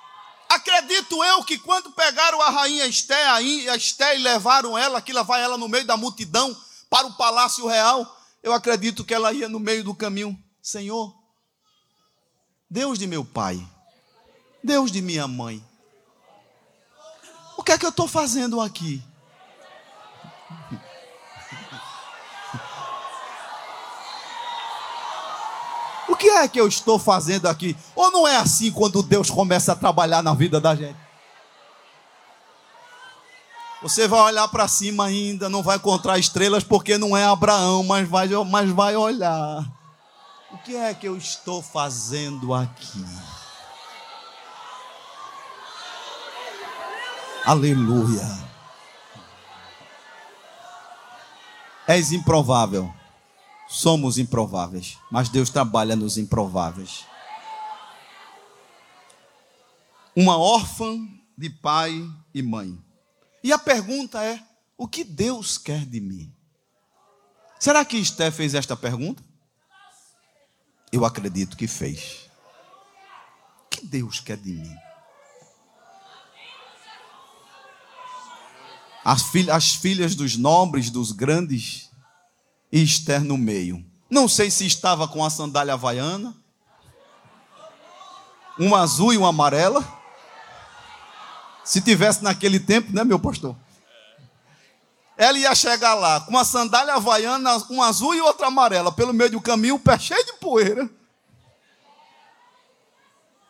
Acredito 0.50 1.24
eu 1.24 1.44
que 1.44 1.60
quando 1.60 1.92
pegaram 1.92 2.42
a 2.42 2.50
rainha 2.50 2.88
Esté, 2.88 3.28
a 3.28 3.40
Esté 3.76 4.16
e 4.16 4.24
levaram 4.24 4.76
ela, 4.76 5.00
que 5.00 5.14
levar 5.14 5.38
ela 5.38 5.56
no 5.56 5.68
meio 5.70 5.86
da 5.86 5.96
multidão, 5.96 6.58
para 6.90 7.06
o 7.06 7.14
palácio 7.16 7.68
real, 7.68 8.20
eu 8.42 8.54
acredito 8.54 9.06
que 9.06 9.14
ela 9.14 9.32
ia 9.32 9.48
no 9.48 9.60
meio 9.60 9.84
do 9.84 9.94
caminho: 9.94 10.36
Senhor, 10.60 11.16
Deus 12.68 12.98
de 12.98 13.06
meu 13.06 13.24
pai, 13.24 13.64
Deus 14.64 14.92
de 14.92 15.00
minha 15.00 15.28
mãe, 15.28 15.64
o 17.56 17.62
que 17.62 17.72
é 17.72 17.78
que 17.78 17.86
eu 17.86 17.92
estou 17.92 18.08
fazendo 18.08 18.60
aqui? 18.60 19.00
Que 26.18 26.30
é 26.30 26.48
que 26.48 26.60
eu 26.60 26.68
estou 26.68 27.00
fazendo 27.00 27.48
aqui? 27.48 27.78
Ou 27.96 28.12
não 28.12 28.28
é 28.28 28.38
assim 28.38 28.72
quando 28.72 29.04
Deus 29.04 29.30
começa 29.30 29.72
a 29.72 29.76
trabalhar 29.76 30.22
na 30.22 30.34
vida 30.34 30.60
da 30.60 30.76
gente? 30.76 30.98
Você 33.82 34.08
vai 34.08 34.20
olhar 34.22 34.48
para 34.48 34.68
cima 34.68 35.06
ainda, 35.06 35.48
não 35.48 35.62
vai 35.62 35.78
encontrar 35.78 36.18
estrelas 36.18 36.64
porque 36.64 36.98
não 36.98 37.16
é 37.16 37.24
Abraão, 37.24 37.84
mas 37.84 38.10
vai, 38.10 38.28
mas 38.50 38.72
vai 38.72 38.96
olhar. 38.96 39.64
O 40.52 40.58
que 40.58 40.76
é 40.76 40.94
que 40.94 41.08
eu 41.08 41.16
estou 41.16 41.62
fazendo 41.62 42.54
aqui? 42.54 43.06
Aleluia. 47.46 48.28
És 51.88 52.12
improvável. 52.12 52.94
Somos 53.68 54.18
improváveis, 54.18 54.98
mas 55.12 55.30
Deus 55.30 55.50
trabalha 55.50 55.96
nos 55.96 56.18
improváveis. 56.18 57.06
Uma 60.16 60.38
órfã 60.38 60.98
de 61.38 61.50
pai 61.50 62.10
e 62.34 62.42
mãe. 62.42 62.78
E 63.44 63.52
a 63.52 63.60
pergunta 63.60 64.24
é: 64.24 64.42
o 64.78 64.88
que 64.88 65.04
Deus 65.04 65.58
quer 65.58 65.86
de 65.86 66.00
mim? 66.00 66.34
Será 67.60 67.84
que 67.84 67.98
Esté 67.98 68.32
fez 68.32 68.54
esta 68.54 68.76
pergunta? 68.76 69.24
Eu 70.92 71.04
acredito 71.04 71.58
que 71.58 71.68
fez. 71.68 72.30
O 73.66 73.70
que 73.70 73.86
Deus 73.86 74.20
quer 74.20 74.38
de 74.38 74.54
mim? 74.54 74.76
As, 79.04 79.24
filhas, 79.24 79.56
as 79.56 79.74
filhas 79.74 80.16
dos 80.16 80.38
nobres, 80.38 80.90
dos 80.90 81.12
grandes, 81.12 81.87
e 82.72 82.82
Esther 82.82 83.24
no 83.24 83.38
meio. 83.38 83.84
Não 84.10 84.28
sei 84.28 84.50
se 84.50 84.66
estava 84.66 85.08
com 85.08 85.24
a 85.24 85.30
sandália 85.30 85.74
havaiana, 85.74 86.36
uma 88.58 88.80
azul 88.80 89.14
e 89.14 89.18
uma 89.18 89.30
amarela. 89.30 89.86
Se 91.64 91.82
tivesse 91.82 92.24
naquele 92.24 92.60
tempo, 92.60 92.94
né, 92.94 93.04
meu 93.04 93.20
pastor? 93.20 93.56
Ela 95.18 95.38
ia 95.38 95.54
chegar 95.56 95.96
lá 95.96 96.22
com 96.22 96.32
uma 96.32 96.46
sandália 96.46 96.94
havaiana, 96.94 97.58
uma 97.70 97.88
azul 97.88 98.14
e 98.16 98.22
outra 98.22 98.48
amarela, 98.48 98.92
pelo 98.92 99.14
meio 99.14 99.32
do 99.32 99.42
caminho, 99.42 99.76
o 99.76 99.80
pé 99.80 99.98
cheio 99.98 100.24
de 100.26 100.34
poeira. 100.34 100.90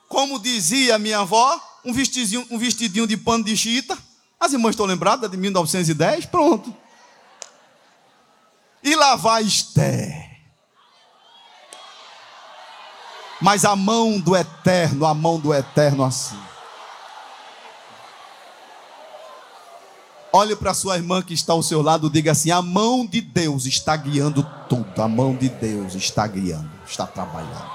Como 0.07 0.39
dizia 0.39 0.97
minha 0.97 1.19
avó, 1.19 1.61
um 1.83 1.91
vestidinho, 1.91 2.47
um 2.49 2.57
vestidinho 2.57 3.05
de 3.05 3.17
pano 3.17 3.43
de 3.43 3.55
chita. 3.55 3.97
As 4.39 4.53
irmãs 4.53 4.71
estão 4.71 4.85
lembradas 4.85 5.29
de 5.29 5.35
1910? 5.35 6.25
Pronto. 6.27 6.73
Lá 9.07 9.15
vai 9.15 9.43
Esther. 9.43 10.11
Mas 13.39 13.63
a 13.63 13.73
mão 13.73 14.19
do 14.19 14.35
eterno, 14.35 15.05
a 15.05 15.13
mão 15.13 15.39
do 15.39 15.53
eterno 15.53 16.03
assim. 16.03 16.37
Olhe 20.33 20.57
para 20.57 20.73
sua 20.73 20.97
irmã 20.97 21.21
que 21.21 21.33
está 21.33 21.53
ao 21.53 21.63
seu 21.63 21.81
lado, 21.81 22.09
diga 22.09 22.33
assim: 22.33 22.51
a 22.51 22.61
mão 22.61 23.05
de 23.05 23.21
Deus 23.21 23.65
está 23.65 23.95
guiando 23.95 24.43
tudo. 24.67 25.01
A 25.01 25.07
mão 25.07 25.33
de 25.33 25.47
Deus 25.47 25.95
está 25.95 26.27
guiando, 26.27 26.69
está 26.85 27.07
trabalhando. 27.07 27.71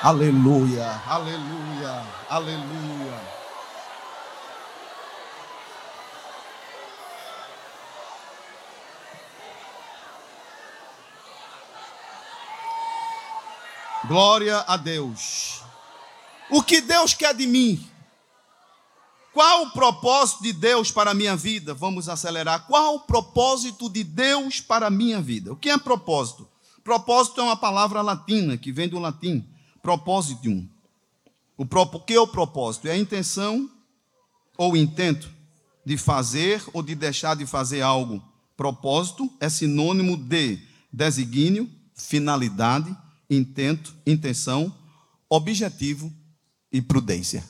Aleluia, 0.00 1.02
aleluia, 1.08 2.04
aleluia. 2.30 3.41
Glória 14.06 14.58
a 14.66 14.76
Deus. 14.76 15.62
O 16.50 16.62
que 16.62 16.80
Deus 16.80 17.14
quer 17.14 17.34
de 17.34 17.46
mim? 17.46 17.88
Qual 19.32 19.62
o 19.62 19.70
propósito 19.70 20.42
de 20.42 20.52
Deus 20.52 20.90
para 20.90 21.12
a 21.12 21.14
minha 21.14 21.36
vida? 21.36 21.72
Vamos 21.72 22.08
acelerar. 22.08 22.66
Qual 22.66 22.96
o 22.96 23.00
propósito 23.00 23.88
de 23.88 24.02
Deus 24.02 24.60
para 24.60 24.88
a 24.88 24.90
minha 24.90 25.20
vida? 25.20 25.52
O 25.52 25.56
que 25.56 25.70
é 25.70 25.78
propósito? 25.78 26.48
Propósito 26.82 27.40
é 27.40 27.44
uma 27.44 27.56
palavra 27.56 28.02
latina 28.02 28.58
que 28.58 28.72
vem 28.72 28.88
do 28.88 28.98
latim, 28.98 29.46
propositium. 29.80 30.68
O, 31.56 31.62
o 31.62 32.00
que 32.00 32.14
é 32.14 32.20
o 32.20 32.26
propósito? 32.26 32.88
É 32.88 32.92
a 32.92 32.98
intenção 32.98 33.70
ou 34.58 34.76
intento 34.76 35.30
de 35.86 35.96
fazer 35.96 36.62
ou 36.72 36.82
de 36.82 36.94
deixar 36.94 37.36
de 37.36 37.46
fazer 37.46 37.82
algo. 37.82 38.22
Propósito 38.56 39.32
é 39.40 39.48
sinônimo 39.48 40.16
de 40.16 40.58
desígnio, 40.92 41.70
finalidade, 41.94 42.94
intento, 43.36 43.94
intenção, 44.06 44.74
objetivo 45.28 46.12
e 46.70 46.82
prudência. 46.82 47.44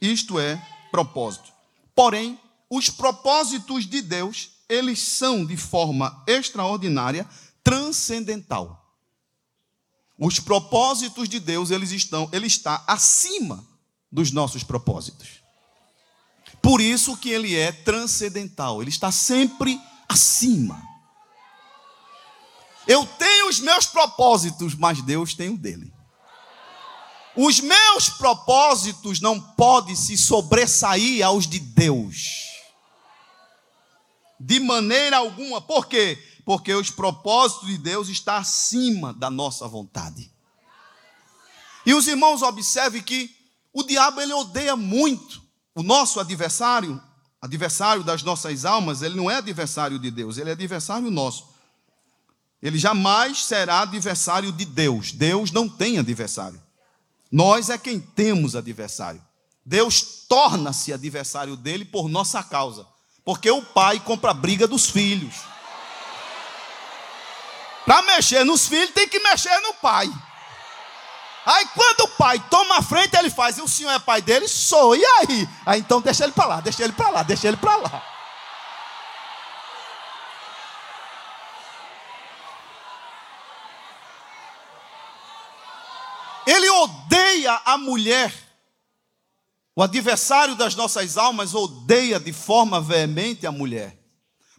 Isto 0.00 0.38
é 0.38 0.60
propósito. 0.90 1.52
Porém, 1.94 2.38
os 2.68 2.88
propósitos 2.88 3.86
de 3.86 4.02
Deus, 4.02 4.50
eles 4.68 5.00
são 5.00 5.44
de 5.44 5.56
forma 5.56 6.22
extraordinária, 6.26 7.28
transcendental. 7.62 8.76
Os 10.18 10.38
propósitos 10.38 11.28
de 11.28 11.40
Deus, 11.40 11.70
eles 11.70 11.92
estão, 11.92 12.28
ele 12.32 12.46
está 12.46 12.84
acima 12.86 13.64
dos 14.10 14.32
nossos 14.32 14.62
propósitos. 14.62 15.40
Por 16.60 16.80
isso 16.80 17.16
que 17.16 17.30
ele 17.30 17.56
é 17.56 17.72
transcendental, 17.72 18.82
ele 18.82 18.90
está 18.90 19.10
sempre 19.10 19.80
acima. 20.08 20.89
Eu 22.90 23.06
tenho 23.06 23.48
os 23.48 23.60
meus 23.60 23.86
propósitos, 23.86 24.74
mas 24.74 25.00
Deus 25.00 25.32
tem 25.32 25.48
o 25.48 25.56
dele. 25.56 25.94
Os 27.36 27.60
meus 27.60 28.08
propósitos 28.08 29.20
não 29.20 29.40
podem 29.40 29.94
se 29.94 30.16
sobressair 30.18 31.24
aos 31.24 31.46
de 31.46 31.60
Deus. 31.60 32.48
De 34.40 34.58
maneira 34.58 35.18
alguma. 35.18 35.60
Por 35.60 35.86
quê? 35.86 36.18
Porque 36.44 36.74
os 36.74 36.90
propósitos 36.90 37.68
de 37.68 37.78
Deus 37.78 38.08
estão 38.08 38.34
acima 38.34 39.14
da 39.14 39.30
nossa 39.30 39.68
vontade. 39.68 40.28
E 41.86 41.94
os 41.94 42.08
irmãos 42.08 42.42
observem 42.42 43.00
que 43.00 43.30
o 43.72 43.84
diabo 43.84 44.20
ele 44.20 44.32
odeia 44.32 44.74
muito 44.74 45.40
o 45.76 45.84
nosso 45.84 46.18
adversário, 46.18 47.00
adversário 47.40 48.02
das 48.02 48.24
nossas 48.24 48.64
almas, 48.64 49.00
ele 49.00 49.14
não 49.14 49.30
é 49.30 49.36
adversário 49.36 49.96
de 49.96 50.10
Deus, 50.10 50.38
ele 50.38 50.50
é 50.50 50.54
adversário 50.54 51.08
nosso. 51.08 51.49
Ele 52.62 52.78
jamais 52.78 53.44
será 53.44 53.80
adversário 53.80 54.52
de 54.52 54.64
Deus. 54.64 55.12
Deus 55.12 55.50
não 55.50 55.68
tem 55.68 55.98
adversário. 55.98 56.60
Nós 57.30 57.70
é 57.70 57.78
quem 57.78 58.00
temos 58.00 58.54
adversário. 58.54 59.22
Deus 59.64 60.02
torna-se 60.28 60.92
adversário 60.92 61.56
dele 61.56 61.84
por 61.84 62.08
nossa 62.08 62.42
causa. 62.42 62.86
Porque 63.24 63.50
o 63.50 63.62
pai 63.62 64.00
compra 64.00 64.32
a 64.32 64.34
briga 64.34 64.66
dos 64.66 64.90
filhos. 64.90 65.34
Para 67.84 68.02
mexer 68.02 68.44
nos 68.44 68.66
filhos, 68.66 68.90
tem 68.90 69.08
que 69.08 69.18
mexer 69.20 69.58
no 69.60 69.74
pai. 69.74 70.10
Aí 71.46 71.66
quando 71.74 72.00
o 72.02 72.08
pai 72.08 72.38
toma 72.50 72.78
a 72.78 72.82
frente, 72.82 73.16
ele 73.16 73.30
faz, 73.30 73.56
e 73.58 73.62
o 73.62 73.68
senhor 73.68 73.90
é 73.90 73.98
pai 73.98 74.20
dele? 74.20 74.46
Sou. 74.46 74.94
E 74.94 75.04
aí? 75.04 75.48
Aí 75.64 75.80
então 75.80 76.00
deixa 76.00 76.24
ele 76.24 76.32
para 76.32 76.46
lá, 76.46 76.60
deixa 76.60 76.84
ele 76.84 76.92
para 76.92 77.10
lá, 77.10 77.22
deixa 77.22 77.48
ele 77.48 77.56
para 77.56 77.76
lá. 77.76 78.19
Ele 86.50 86.68
odeia 86.68 87.60
a 87.64 87.78
mulher. 87.78 88.34
O 89.76 89.82
adversário 89.84 90.56
das 90.56 90.74
nossas 90.74 91.16
almas 91.16 91.54
odeia 91.54 92.18
de 92.18 92.32
forma 92.32 92.80
veemente 92.80 93.46
a 93.46 93.52
mulher. 93.52 93.96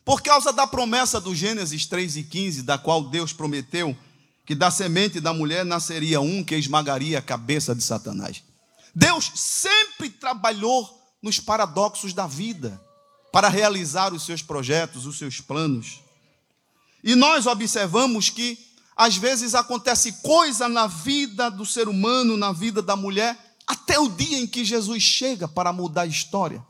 Por 0.06 0.22
causa 0.22 0.54
da 0.54 0.66
promessa 0.66 1.20
do 1.20 1.36
Gênesis 1.36 1.86
3 1.86 2.16
e 2.16 2.24
15, 2.24 2.64
da 2.64 2.78
qual 2.78 3.04
Deus 3.04 3.34
prometeu 3.34 3.96
que 4.46 4.56
da 4.56 4.72
semente 4.72 5.20
da 5.20 5.34
mulher 5.34 5.66
nasceria 5.66 6.22
um 6.22 6.42
que 6.46 6.56
esmagaria 6.56 7.20
a 7.20 7.22
cabeça 7.22 7.76
de 7.76 7.84
Satanás. 7.84 8.42
Deus 8.96 9.30
sempre 9.36 10.10
trabalhou 10.10 10.90
nos 11.22 11.42
paradoxos 11.42 12.14
da 12.14 12.26
vida 12.26 12.82
para 13.34 13.50
realizar 13.50 14.14
os 14.14 14.26
seus 14.26 14.42
projetos, 14.42 15.06
os 15.06 15.18
seus 15.18 15.42
planos. 15.42 16.00
E 17.04 17.16
nós 17.16 17.46
observamos 17.48 18.30
que 18.30 18.71
às 19.02 19.18
vezes 19.18 19.56
acontece 19.56 20.12
coisa 20.22 20.70
na 20.70 20.86
vida 20.86 21.50
do 21.50 21.66
ser 21.66 21.90
humano, 21.90 22.38
na 22.38 22.52
vida 22.52 22.84
da 22.84 22.96
mulher, 22.96 23.36
até 23.66 23.98
o 23.98 24.08
dia 24.08 24.38
em 24.38 24.46
que 24.46 24.64
Jesus 24.64 25.02
chega 25.02 25.48
para 25.48 25.74
mudar 25.74 26.04
a 26.04 26.06
história. 26.06 26.64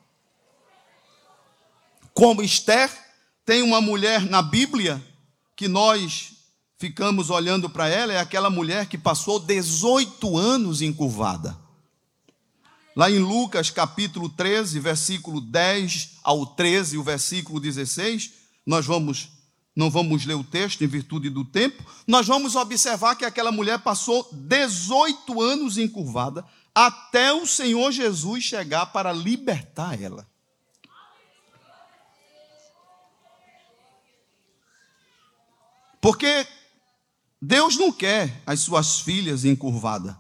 Como 2.14 2.42
Esther, 2.42 2.90
tem 3.46 3.62
uma 3.62 3.82
mulher 3.82 4.22
na 4.22 4.42
Bíblia 4.42 5.06
que 5.58 5.68
nós 5.68 6.32
ficamos 6.80 7.30
olhando 7.30 7.70
para 7.70 7.90
ela, 7.90 8.14
é 8.14 8.20
aquela 8.22 8.50
mulher 8.50 8.86
que 8.86 8.98
passou 8.98 9.38
18 9.38 10.38
anos 10.38 10.82
encurvada. 10.82 11.58
Lá 12.96 13.12
em 13.12 13.20
Lucas 13.20 13.70
capítulo 13.70 14.30
13, 14.30 14.80
versículo 14.80 15.42
10 15.42 16.12
ao 16.24 16.46
13, 16.46 16.98
o 16.98 17.04
versículo 17.04 17.60
16, 17.60 18.32
nós 18.66 18.86
vamos 18.86 19.41
não 19.76 19.90
vamos 19.90 20.26
ler 20.26 20.36
o 20.36 20.44
texto 20.44 20.84
em 20.84 20.88
virtude 20.88 21.30
do 21.30 21.46
tempo, 21.46 21.84
nós 22.06 22.28
vamos 22.28 22.56
observar 22.56 23.16
que 23.16 23.26
aquela 23.26 23.52
mulher 23.52 23.80
passou 23.80 24.28
18 24.32 25.42
anos 25.42 25.78
encurvada 25.78 26.46
até 26.74 27.34
o 27.34 27.46
Senhor 27.46 27.92
Jesus 27.92 28.44
chegar 28.44 28.88
para 28.88 29.12
libertar 29.12 30.02
ela. 30.02 30.28
Porque 36.02 36.48
Deus 37.40 37.78
não 37.78 37.92
quer 37.92 38.42
as 38.46 38.62
suas 38.62 39.00
filhas 39.00 39.46
encurvadas. 39.46 40.16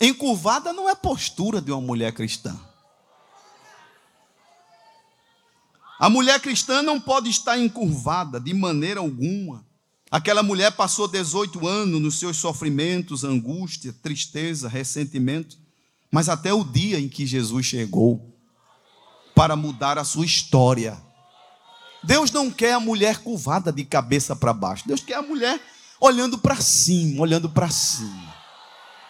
Encurvada 0.00 0.72
não 0.72 0.88
é 0.88 0.94
postura 0.94 1.60
de 1.60 1.70
uma 1.70 1.80
mulher 1.80 2.12
cristã. 2.12 2.58
A 5.98 6.10
mulher 6.10 6.40
cristã 6.40 6.82
não 6.82 7.00
pode 7.00 7.30
estar 7.30 7.58
encurvada 7.58 8.38
de 8.38 8.52
maneira 8.52 9.00
alguma. 9.00 9.64
Aquela 10.10 10.42
mulher 10.42 10.72
passou 10.72 11.08
18 11.08 11.66
anos 11.66 12.00
nos 12.00 12.18
seus 12.18 12.36
sofrimentos, 12.36 13.24
angústia, 13.24 13.94
tristeza, 14.02 14.68
ressentimento, 14.68 15.56
mas 16.10 16.28
até 16.28 16.52
o 16.52 16.62
dia 16.62 17.00
em 17.00 17.08
que 17.08 17.26
Jesus 17.26 17.66
chegou 17.66 18.34
para 19.34 19.56
mudar 19.56 19.98
a 19.98 20.04
sua 20.04 20.24
história. 20.24 21.02
Deus 22.02 22.30
não 22.30 22.50
quer 22.50 22.74
a 22.74 22.80
mulher 22.80 23.18
curvada 23.18 23.72
de 23.72 23.84
cabeça 23.84 24.36
para 24.36 24.52
baixo. 24.52 24.86
Deus 24.86 25.00
quer 25.00 25.14
a 25.14 25.22
mulher 25.22 25.60
olhando 26.00 26.38
para 26.38 26.56
cima, 26.56 27.22
olhando 27.22 27.48
para 27.48 27.68
cima. 27.68 28.34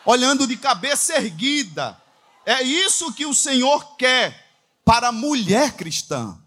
Olhando 0.04 0.46
de 0.46 0.56
cabeça 0.56 1.16
erguida. 1.16 2.00
É 2.46 2.62
isso 2.62 3.12
que 3.12 3.26
o 3.26 3.34
Senhor 3.34 3.96
quer 3.96 4.46
para 4.84 5.08
a 5.08 5.12
mulher 5.12 5.72
cristã. 5.72 6.38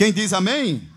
Quem 0.00 0.14
diz 0.14 0.32
amém? 0.32 0.56
amém? 0.56 0.90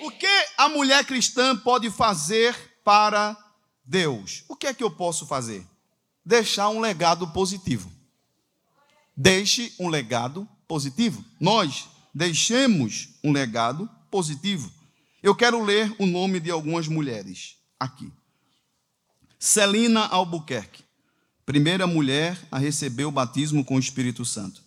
O 0.00 0.10
que 0.10 0.26
a 0.56 0.70
mulher 0.70 1.04
cristã 1.04 1.54
pode 1.54 1.90
fazer 1.90 2.56
para 2.82 3.36
Deus? 3.84 4.42
O 4.48 4.56
que 4.56 4.66
é 4.66 4.72
que 4.72 4.82
eu 4.82 4.90
posso 4.90 5.26
fazer? 5.26 5.66
Deixar 6.24 6.70
um 6.70 6.80
legado 6.80 7.28
positivo. 7.28 7.92
Deixe 9.14 9.70
um 9.78 9.90
legado 9.90 10.48
positivo. 10.66 11.22
Nós 11.38 11.90
deixemos 12.14 13.10
um 13.22 13.32
legado 13.32 13.86
positivo. 14.10 14.72
Eu 15.22 15.34
quero 15.34 15.62
ler 15.62 15.94
o 15.98 16.06
nome 16.06 16.40
de 16.40 16.50
algumas 16.50 16.88
mulheres 16.88 17.58
aqui. 17.78 18.10
Celina 19.38 20.06
Albuquerque, 20.06 20.82
primeira 21.44 21.86
mulher 21.86 22.38
a 22.50 22.56
receber 22.56 23.04
o 23.04 23.12
batismo 23.12 23.62
com 23.62 23.76
o 23.76 23.78
Espírito 23.78 24.24
Santo. 24.24 24.62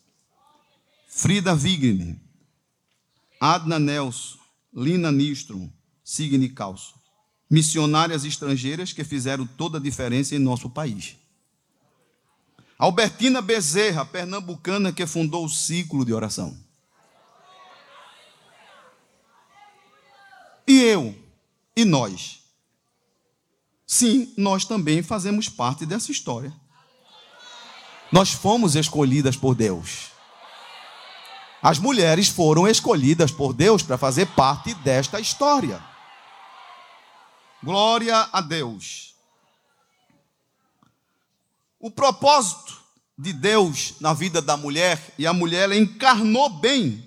Frida 1.08 1.56
Wigner, 1.56 2.16
Adna 3.39 3.80
Nelson, 3.80 4.38
Lina 4.73 5.12
Nistrom, 5.12 5.69
Signe 6.04 6.49
Calço. 6.49 6.99
Missionárias 7.49 8.25
estrangeiras 8.25 8.93
que 8.93 9.04
fizeram 9.04 9.47
toda 9.47 9.78
a 9.78 9.82
diferença 9.82 10.36
em 10.36 10.39
nosso 10.39 10.69
país. 10.69 11.15
Albertina 12.78 13.41
Bezerra, 13.41 14.06
pernambucana, 14.06 14.93
que 14.93 15.06
fundou 15.08 15.45
o 15.45 15.49
ciclo 15.49 16.06
de 16.06 16.13
oração. 16.13 16.56
E 20.67 20.82
eu, 20.84 21.17
e 21.75 21.84
nós. 21.84 22.43
Sim, 23.88 24.32
nós 24.38 24.65
também 24.65 25.02
fazemos 25.02 25.49
parte 25.49 25.86
dessa 25.86 26.12
história. 26.12 26.54
Nós 28.12 28.32
fomos 28.32 28.75
escolhidas 28.75 29.36
por 29.36 29.56
Deus. 29.56 30.12
As 31.62 31.78
mulheres 31.78 32.30
foram 32.30 32.67
escolhidas 32.67 33.32
por 33.32 33.54
Deus 33.54 33.84
para 33.84 33.98
fazer 33.98 34.28
parte 34.28 34.74
desta 34.76 35.19
história. 35.19 35.84
Glória 37.62 38.30
a 38.32 38.39
Deus. 38.39 39.13
O 41.80 41.91
propósito 41.91 42.80
de 43.17 43.34
Deus 43.34 43.95
na 44.00 44.13
vida 44.13 44.41
da 44.41 44.56
mulher, 44.56 45.13
e 45.17 45.28
a 45.28 45.34
mulher 45.34 45.69
encarnou 45.74 46.50
bem 46.50 47.04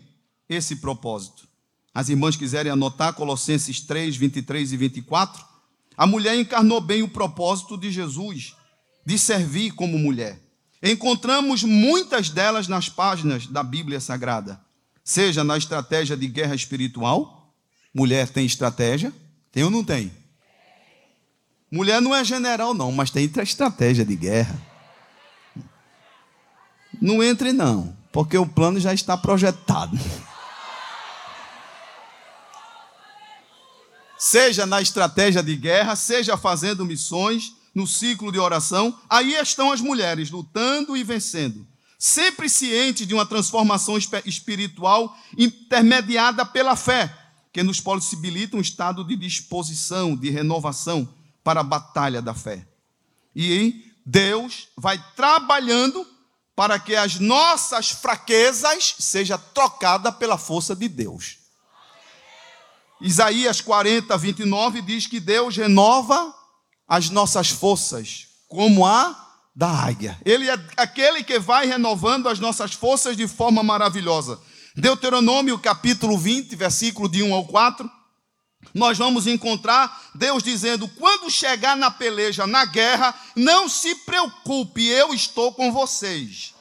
esse 0.47 0.77
propósito. 0.77 1.49
As 1.95 2.11
irmãs 2.11 2.37
quiserem 2.37 2.71
anotar 2.71 3.15
Colossenses 3.15 3.81
3, 3.81 4.17
23 4.17 4.73
e 4.73 4.77
24. 4.77 5.45
A 5.97 6.07
mulher 6.07 6.39
encarnou 6.39 6.81
bem 6.81 7.03
o 7.03 7.09
propósito 7.09 7.79
de 7.79 7.91
Jesus 7.91 8.55
de 9.07 9.19
servir 9.19 9.73
como 9.73 9.99
mulher. 9.99 10.42
Encontramos 10.83 11.63
muitas 11.63 12.29
delas 12.29 12.67
nas 12.67 12.89
páginas 12.89 13.47
da 13.47 13.63
Bíblia 13.63 14.01
Sagrada, 14.01 14.61
seja 15.05 15.45
na 15.45 15.57
estratégia 15.57 16.17
de 16.17 16.27
guerra 16.27 16.57
espiritual. 16.57 17.55
Mulher 17.95 18.29
tem 18.29 18.45
estratégia? 18.45 19.13
Tem 19.53 19.63
ou 19.63 19.71
não 19.71 19.85
tem? 19.85 20.13
Mulher 21.71 22.01
não 22.03 22.15
é 22.15 22.25
general, 22.25 22.75
não, 22.75 22.91
mas 22.91 23.11
tem 23.11 23.31
estratégia 23.43 24.05
de 24.05 24.17
guerra. 24.17 24.61
Não 27.01 27.23
entre, 27.23 27.53
não, 27.53 27.97
porque 28.11 28.37
o 28.37 28.47
plano 28.47 28.81
já 28.81 28.93
está 28.93 29.17
projetado. 29.17 29.99
Seja 34.19 34.67
na 34.67 34.81
estratégia 34.81 35.43
de 35.43 35.57
guerra, 35.57 35.97
seja 35.97 36.37
fazendo 36.37 36.85
missões, 36.85 37.55
no 37.75 37.87
ciclo 37.87 38.31
de 38.31 38.39
oração, 38.39 38.99
aí 39.09 39.35
estão 39.35 39.73
as 39.73 39.81
mulheres 39.81 40.31
lutando 40.31 40.97
e 40.97 41.03
vencendo, 41.03 41.67
sempre 41.99 42.49
cientes 42.49 43.07
de 43.07 43.15
uma 43.15 43.25
transformação 43.25 43.97
espiritual 44.25 45.17
intermediada 45.37 46.45
pela 46.45 46.77
fé, 46.77 47.17
que 47.53 47.63
nos 47.63 47.81
possibilita 47.81 48.57
um 48.57 48.61
estado 48.61 49.05
de 49.05 49.17
disposição, 49.17 50.17
de 50.17 50.31
renovação 50.31 51.09
para 51.45 51.61
a 51.61 51.65
batalha 51.65 52.21
da 52.23 52.35
fé. 52.35 52.67
E 53.35 53.93
Deus 54.05 54.69
vai 54.77 55.03
trabalhando 55.15 56.07
para 56.55 56.79
que 56.79 56.95
as 56.95 57.19
nossas 57.19 57.91
fraquezas 57.91 58.97
sejam 58.99 59.39
trocadas 59.55 60.15
pela 60.17 60.37
força 60.37 60.77
de 60.77 60.89
Deus. 60.89 61.39
Isaías 63.01 63.61
40, 63.61 64.17
29 64.17 64.83
diz 64.83 65.07
que 65.07 65.19
Deus 65.19 65.57
renova 65.57 66.33
as 66.93 67.09
nossas 67.09 67.49
forças, 67.49 68.27
como 68.47 68.85
a 68.85 69.17
da 69.57 69.67
águia. 69.67 70.21
Ele 70.27 70.51
é 70.51 70.61
aquele 70.77 71.25
que 71.25 71.39
vai 71.39 71.65
renovando 71.67 72.29
as 72.29 72.39
nossas 72.39 72.75
forças 72.75 73.17
de 73.17 73.27
forma 73.27 73.63
maravilhosa. 73.63 74.39
Deuteronômio 74.77 75.59
capítulo 75.59 76.19
20, 76.19 76.55
versículo 76.55 77.09
de 77.09 77.23
1 77.23 77.33
ao 77.33 77.47
4. 77.47 77.91
Nós 78.75 78.99
vamos 78.99 79.27
encontrar 79.27 80.11
Deus 80.15 80.43
dizendo: 80.43 80.87
quando 80.87 81.31
chegar 81.31 81.79
na 81.79 81.91
peleja, 81.91 82.47
na 82.47 82.67
guerra, 82.67 83.15
não 83.35 83.71
se 83.71 83.95
preocupe, 83.95 84.87
eu 84.87 85.15
estou 85.15 85.55
com 85.55 85.73
vocês. 85.73 86.53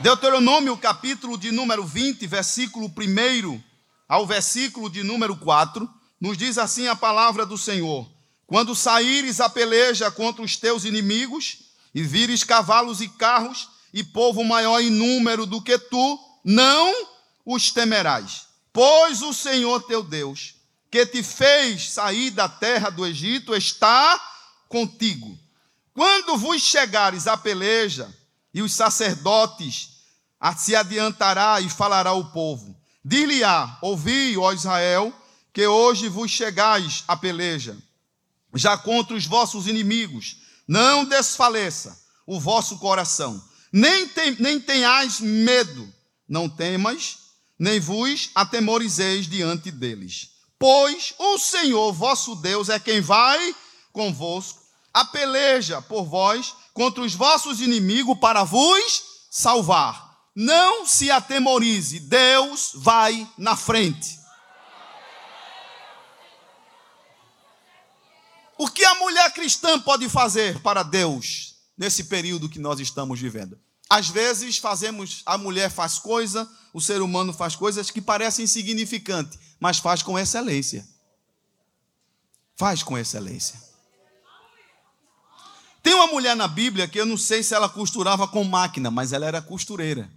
Deuteronômio 0.00 0.76
capítulo 0.76 1.38
de 1.38 1.52
número 1.52 1.84
20, 1.84 2.26
versículo 2.26 2.88
1 2.88 3.62
ao 4.08 4.26
versículo 4.26 4.90
de 4.90 5.04
número 5.04 5.36
4, 5.36 5.88
nos 6.20 6.36
diz 6.36 6.58
assim 6.58 6.88
a 6.88 6.96
palavra 6.96 7.46
do 7.46 7.56
Senhor: 7.56 8.11
quando 8.52 8.76
saíres 8.76 9.40
a 9.40 9.48
peleja 9.48 10.10
contra 10.10 10.42
os 10.42 10.58
teus 10.58 10.84
inimigos, 10.84 11.60
e 11.94 12.02
vires 12.02 12.44
cavalos 12.44 13.00
e 13.00 13.08
carros, 13.08 13.70
e 13.94 14.04
povo 14.04 14.44
maior 14.44 14.78
em 14.78 14.90
número 14.90 15.46
do 15.46 15.62
que 15.62 15.78
tu, 15.78 16.20
não 16.44 17.08
os 17.46 17.70
temerás. 17.70 18.48
Pois 18.70 19.22
o 19.22 19.32
Senhor 19.32 19.80
teu 19.84 20.02
Deus, 20.02 20.56
que 20.90 21.06
te 21.06 21.22
fez 21.22 21.92
sair 21.92 22.30
da 22.30 22.46
terra 22.46 22.90
do 22.90 23.06
Egito, 23.06 23.54
está 23.54 24.20
contigo. 24.68 25.34
Quando 25.94 26.36
vos 26.36 26.60
chegares 26.60 27.26
à 27.26 27.38
peleja, 27.38 28.14
e 28.52 28.60
os 28.60 28.74
sacerdotes 28.74 29.92
se 30.58 30.76
adiantará 30.76 31.58
e 31.62 31.70
falará 31.70 32.12
o 32.12 32.30
povo. 32.32 32.78
Dir-lhe-á, 33.02 33.78
ouvi, 33.80 34.36
ó 34.36 34.52
Israel, 34.52 35.10
que 35.54 35.66
hoje 35.66 36.06
vos 36.06 36.30
chegais 36.30 37.02
à 37.08 37.16
peleja 37.16 37.78
já 38.54 38.76
contra 38.76 39.16
os 39.16 39.26
vossos 39.26 39.66
inimigos. 39.66 40.36
Não 40.66 41.04
desfaleça 41.04 42.00
o 42.26 42.38
vosso 42.38 42.78
coração, 42.78 43.42
nem, 43.72 44.06
tem, 44.08 44.36
nem 44.38 44.60
tenhais 44.60 45.20
medo, 45.20 45.92
não 46.28 46.48
temas, 46.48 47.18
nem 47.58 47.80
vos 47.80 48.30
atemorizeis 48.34 49.26
diante 49.26 49.70
deles. 49.70 50.30
Pois 50.58 51.14
o 51.18 51.38
Senhor 51.38 51.92
vosso 51.92 52.36
Deus 52.36 52.68
é 52.68 52.78
quem 52.78 53.00
vai 53.00 53.54
convosco, 53.92 54.60
a 54.92 55.04
peleja 55.04 55.82
por 55.82 56.04
vós 56.04 56.54
contra 56.72 57.02
os 57.02 57.14
vossos 57.14 57.60
inimigos 57.60 58.18
para 58.18 58.44
vos 58.44 59.02
salvar. 59.30 60.12
Não 60.34 60.86
se 60.86 61.10
atemorize, 61.10 62.00
Deus 62.00 62.70
vai 62.74 63.28
na 63.36 63.56
frente. 63.56 64.18
O 68.62 68.70
que 68.70 68.84
a 68.84 68.94
mulher 68.94 69.28
cristã 69.32 69.76
pode 69.76 70.08
fazer 70.08 70.60
para 70.60 70.84
Deus 70.84 71.56
nesse 71.76 72.04
período 72.04 72.48
que 72.48 72.60
nós 72.60 72.78
estamos 72.78 73.18
vivendo? 73.18 73.58
Às 73.90 74.08
vezes 74.08 74.56
fazemos, 74.58 75.20
a 75.26 75.36
mulher 75.36 75.68
faz 75.68 75.98
coisa, 75.98 76.48
o 76.72 76.80
ser 76.80 77.02
humano 77.02 77.32
faz 77.32 77.56
coisas 77.56 77.90
que 77.90 78.00
parecem 78.00 78.44
insignificantes, 78.44 79.36
mas 79.58 79.78
faz 79.78 80.00
com 80.00 80.16
excelência. 80.16 80.86
Faz 82.54 82.84
com 82.84 82.96
excelência. 82.96 83.60
Tem 85.82 85.94
uma 85.94 86.06
mulher 86.06 86.36
na 86.36 86.46
Bíblia 86.46 86.86
que 86.86 87.00
eu 87.00 87.04
não 87.04 87.16
sei 87.16 87.42
se 87.42 87.56
ela 87.56 87.68
costurava 87.68 88.28
com 88.28 88.44
máquina, 88.44 88.92
mas 88.92 89.12
ela 89.12 89.26
era 89.26 89.42
costureira. 89.42 90.08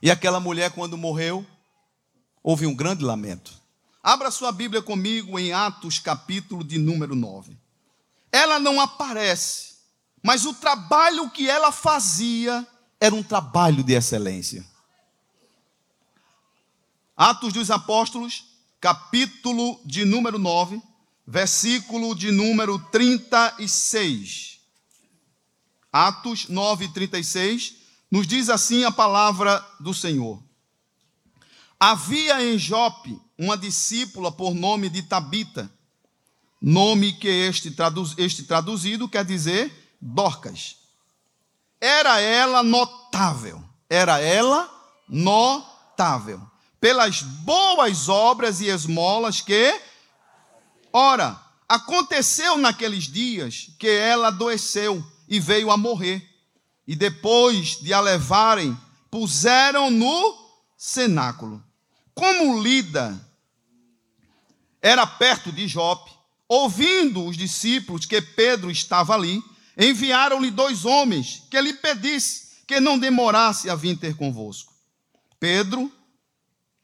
E 0.00 0.08
aquela 0.08 0.38
mulher, 0.38 0.70
quando 0.70 0.96
morreu, 0.96 1.44
houve 2.44 2.64
um 2.64 2.76
grande 2.76 3.02
lamento. 3.02 3.63
Abra 4.04 4.30
sua 4.30 4.52
Bíblia 4.52 4.82
comigo 4.82 5.38
em 5.38 5.54
Atos, 5.54 5.98
capítulo 5.98 6.62
de 6.62 6.76
número 6.76 7.14
9. 7.14 7.56
Ela 8.30 8.58
não 8.58 8.78
aparece, 8.78 9.76
mas 10.22 10.44
o 10.44 10.52
trabalho 10.52 11.30
que 11.30 11.48
ela 11.48 11.72
fazia 11.72 12.66
era 13.00 13.14
um 13.14 13.22
trabalho 13.22 13.82
de 13.82 13.94
excelência. 13.94 14.62
Atos 17.16 17.54
dos 17.54 17.70
Apóstolos, 17.70 18.44
capítulo 18.78 19.80
de 19.86 20.04
número 20.04 20.38
9, 20.38 20.82
versículo 21.26 22.14
de 22.14 22.30
número 22.30 22.78
36. 22.90 24.60
Atos 25.90 26.46
9, 26.50 26.88
36, 26.88 27.76
nos 28.10 28.26
diz 28.26 28.50
assim 28.50 28.84
a 28.84 28.92
palavra 28.92 29.66
do 29.80 29.94
Senhor. 29.94 30.42
Havia 31.80 32.44
em 32.44 32.58
Jope 32.58 33.23
uma 33.38 33.56
discípula 33.56 34.30
por 34.30 34.54
nome 34.54 34.88
de 34.88 35.02
Tabita, 35.02 35.70
nome 36.60 37.12
que 37.12 37.28
este, 37.28 37.70
traduz, 37.70 38.14
este 38.16 38.44
traduzido 38.44 39.08
quer 39.08 39.24
dizer 39.24 39.96
Dorcas. 40.00 40.76
Era 41.80 42.20
ela 42.20 42.62
notável, 42.62 43.62
era 43.88 44.20
ela 44.20 44.70
notável, 45.08 46.40
pelas 46.80 47.22
boas 47.22 48.08
obras 48.08 48.60
e 48.60 48.66
esmolas 48.66 49.40
que. 49.40 49.80
Ora, 50.92 51.40
aconteceu 51.68 52.56
naqueles 52.56 53.04
dias 53.04 53.70
que 53.78 53.88
ela 53.88 54.28
adoeceu 54.28 55.04
e 55.28 55.40
veio 55.40 55.70
a 55.70 55.76
morrer. 55.76 56.26
E 56.86 56.94
depois 56.94 57.80
de 57.80 57.92
a 57.92 58.00
levarem, 58.00 58.78
puseram 59.10 59.90
no 59.90 60.36
cenáculo. 60.76 61.62
Como 62.14 62.62
Lida 62.62 63.23
era 64.84 65.06
perto 65.06 65.50
de 65.50 65.66
Jope, 65.66 66.10
ouvindo 66.46 67.24
os 67.24 67.38
discípulos 67.38 68.04
que 68.04 68.20
Pedro 68.20 68.70
estava 68.70 69.14
ali, 69.14 69.42
enviaram-lhe 69.78 70.50
dois 70.50 70.84
homens 70.84 71.42
que 71.50 71.58
lhe 71.58 71.72
pedisse 71.72 72.62
que 72.66 72.78
não 72.78 72.98
demorasse 72.98 73.70
a 73.70 73.74
vir 73.74 73.96
ter 73.96 74.14
convosco. 74.14 74.74
Pedro 75.40 75.90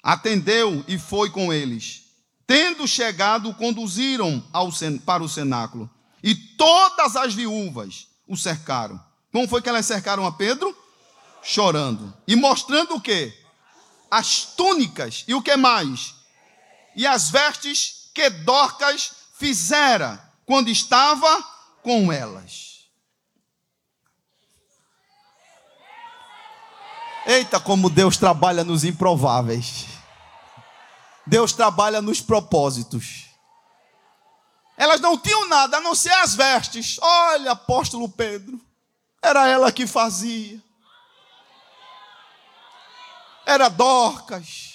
atendeu 0.02 0.82
e 0.88 0.98
foi 0.98 1.28
com 1.28 1.52
eles. 1.52 2.04
Tendo 2.46 2.88
chegado, 2.88 3.52
conduziram 3.54 4.42
ao, 4.50 4.70
para 5.04 5.22
o 5.22 5.28
cenáculo. 5.28 5.88
E 6.22 6.34
todas 6.34 7.16
as 7.16 7.34
viúvas 7.34 8.06
o 8.26 8.34
cercaram. 8.34 8.98
Como 9.30 9.46
foi 9.46 9.60
que 9.60 9.68
elas 9.68 9.84
cercaram 9.84 10.26
a 10.26 10.32
Pedro? 10.32 10.74
Chorando. 11.42 12.14
E 12.26 12.34
mostrando 12.34 12.94
o 12.94 13.00
quê? 13.00 13.32
as 14.10 14.44
túnicas 14.56 15.24
e 15.28 15.34
o 15.34 15.40
que 15.40 15.56
mais? 15.56 16.14
E 16.94 17.06
as 17.06 17.30
vestes 17.30 18.10
que 18.14 18.28
Dorcas 18.28 19.12
fizera 19.34 20.22
quando 20.44 20.68
estava 20.68 21.42
com 21.82 22.12
elas. 22.12 22.88
Eita, 27.26 27.60
como 27.60 27.88
Deus 27.88 28.16
trabalha 28.16 28.64
nos 28.64 28.84
improváveis. 28.84 29.86
Deus 31.26 31.52
trabalha 31.52 32.02
nos 32.02 32.20
propósitos. 32.20 33.26
Elas 34.76 35.00
não 35.00 35.16
tinham 35.16 35.46
nada 35.48 35.76
a 35.76 35.80
não 35.80 35.94
ser 35.94 36.12
as 36.12 36.34
vestes. 36.34 36.98
Olha, 37.00 37.52
apóstolo 37.52 38.08
Pedro, 38.08 38.60
era 39.22 39.46
ela 39.46 39.70
que 39.70 39.86
fazia 39.86 40.60
era 43.50 43.68
Dorcas. 43.68 44.69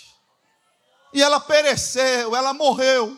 E 1.16 1.22
ela 1.24 1.40
pereceu, 1.40 2.36
ela 2.36 2.54
morreu. 2.54 3.18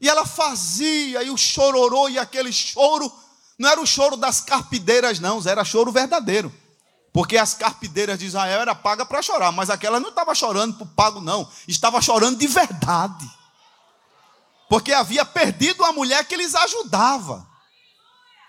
E 0.00 0.08
ela 0.08 0.24
fazia, 0.24 1.20
e 1.24 1.30
o 1.30 1.36
chororô, 1.36 2.08
e 2.08 2.16
aquele 2.16 2.52
choro, 2.52 3.12
não 3.58 3.68
era 3.68 3.80
o 3.80 3.86
choro 3.86 4.16
das 4.16 4.40
carpideiras, 4.40 5.18
não, 5.18 5.42
era 5.44 5.64
choro 5.64 5.90
verdadeiro. 5.90 6.54
Porque 7.12 7.36
as 7.36 7.54
carpideiras 7.54 8.20
de 8.20 8.26
Israel 8.26 8.60
era 8.60 8.72
paga 8.72 9.04
para 9.04 9.20
chorar, 9.20 9.50
mas 9.50 9.68
aquela 9.68 9.98
não 9.98 10.10
estava 10.10 10.32
chorando 10.32 10.78
por 10.78 10.86
pago, 10.86 11.20
não, 11.20 11.50
estava 11.66 12.00
chorando 12.00 12.38
de 12.38 12.46
verdade. 12.46 13.28
Porque 14.68 14.92
havia 14.92 15.24
perdido 15.24 15.84
a 15.84 15.90
mulher 15.90 16.24
que 16.24 16.36
lhes 16.36 16.54
ajudava. 16.54 17.44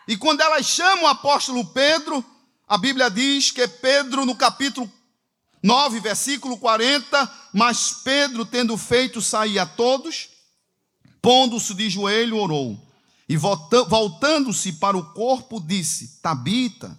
E 0.08 0.16
quando 0.16 0.42
elas 0.42 0.68
chamam 0.68 1.06
o 1.06 1.08
apóstolo 1.08 1.66
Pedro, 1.66 2.24
a 2.68 2.78
Bíblia 2.78 3.10
diz 3.10 3.50
que 3.50 3.68
Pedro, 3.68 4.28
no 4.28 4.36
capítulo 4.36 4.92
9, 5.64 6.00
versículo 6.00 6.58
40. 6.58 7.47
Mas 7.58 7.92
Pedro, 8.04 8.46
tendo 8.46 8.78
feito 8.78 9.20
sair 9.20 9.58
a 9.58 9.66
todos, 9.66 10.30
pondo-se 11.20 11.74
de 11.74 11.90
joelho, 11.90 12.38
orou. 12.38 12.80
E 13.28 13.36
voltando-se 13.36 14.74
para 14.74 14.96
o 14.96 15.12
corpo, 15.12 15.60
disse: 15.60 16.20
Tabita, 16.22 16.96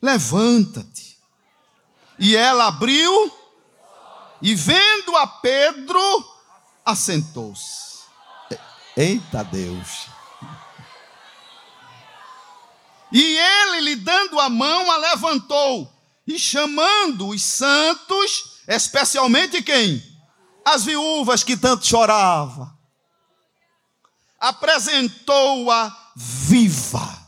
levanta-te. 0.00 1.18
E 2.16 2.36
ela 2.36 2.68
abriu, 2.68 3.36
e 4.40 4.54
vendo 4.54 5.16
a 5.16 5.26
Pedro, 5.26 6.00
assentou-se. 6.84 8.04
Eita 8.96 9.42
Deus! 9.42 10.06
E 13.10 13.36
ele, 13.36 13.80
lhe 13.80 13.96
dando 13.96 14.38
a 14.38 14.48
mão, 14.48 14.88
a 14.92 14.96
levantou 14.96 15.92
e 16.24 16.38
chamando 16.38 17.26
os 17.30 17.42
santos, 17.42 18.49
especialmente 18.76 19.62
quem? 19.62 20.00
As 20.64 20.84
viúvas 20.84 21.42
que 21.42 21.56
tanto 21.56 21.86
chorava. 21.86 22.78
Apresentou-a 24.38 26.12
viva. 26.14 27.18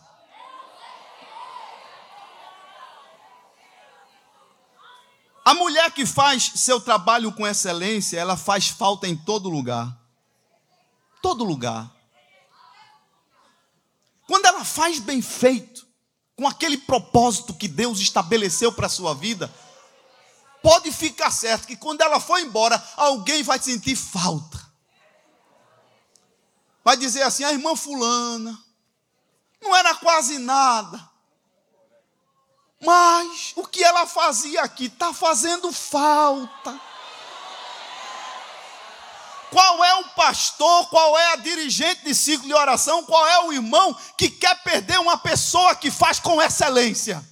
A 5.44 5.54
mulher 5.54 5.90
que 5.90 6.06
faz 6.06 6.52
seu 6.54 6.80
trabalho 6.80 7.32
com 7.32 7.46
excelência, 7.46 8.18
ela 8.18 8.36
faz 8.36 8.68
falta 8.68 9.08
em 9.08 9.16
todo 9.16 9.50
lugar. 9.50 9.92
Todo 11.20 11.42
lugar. 11.42 11.90
Quando 14.28 14.46
ela 14.46 14.64
faz 14.64 15.00
bem 15.00 15.20
feito, 15.20 15.84
com 16.36 16.46
aquele 16.46 16.78
propósito 16.78 17.52
que 17.52 17.66
Deus 17.66 17.98
estabeleceu 17.98 18.72
para 18.72 18.86
a 18.86 18.90
sua 18.90 19.14
vida, 19.14 19.52
pode 20.62 20.90
ficar 20.92 21.30
certo 21.30 21.66
que 21.66 21.76
quando 21.76 22.00
ela 22.00 22.20
for 22.20 22.38
embora, 22.38 22.82
alguém 22.96 23.42
vai 23.42 23.58
sentir 23.58 23.96
falta. 23.96 24.60
Vai 26.84 26.96
dizer 26.96 27.22
assim: 27.22 27.44
a 27.44 27.52
irmã 27.52 27.76
Fulana, 27.76 28.58
não 29.60 29.74
era 29.74 29.94
quase 29.96 30.38
nada, 30.38 31.10
mas 32.80 33.52
o 33.56 33.66
que 33.66 33.82
ela 33.82 34.06
fazia 34.06 34.62
aqui 34.62 34.86
está 34.86 35.12
fazendo 35.12 35.72
falta. 35.72 36.80
Qual 39.50 39.84
é 39.84 39.94
o 39.96 40.08
pastor, 40.10 40.88
qual 40.88 41.18
é 41.18 41.32
a 41.34 41.36
dirigente 41.36 42.02
de 42.04 42.14
ciclo 42.14 42.46
de 42.48 42.54
oração, 42.54 43.04
qual 43.04 43.26
é 43.26 43.44
o 43.44 43.52
irmão 43.52 43.94
que 44.16 44.30
quer 44.30 44.54
perder 44.62 44.98
uma 44.98 45.18
pessoa 45.18 45.74
que 45.74 45.90
faz 45.90 46.18
com 46.18 46.40
excelência? 46.40 47.22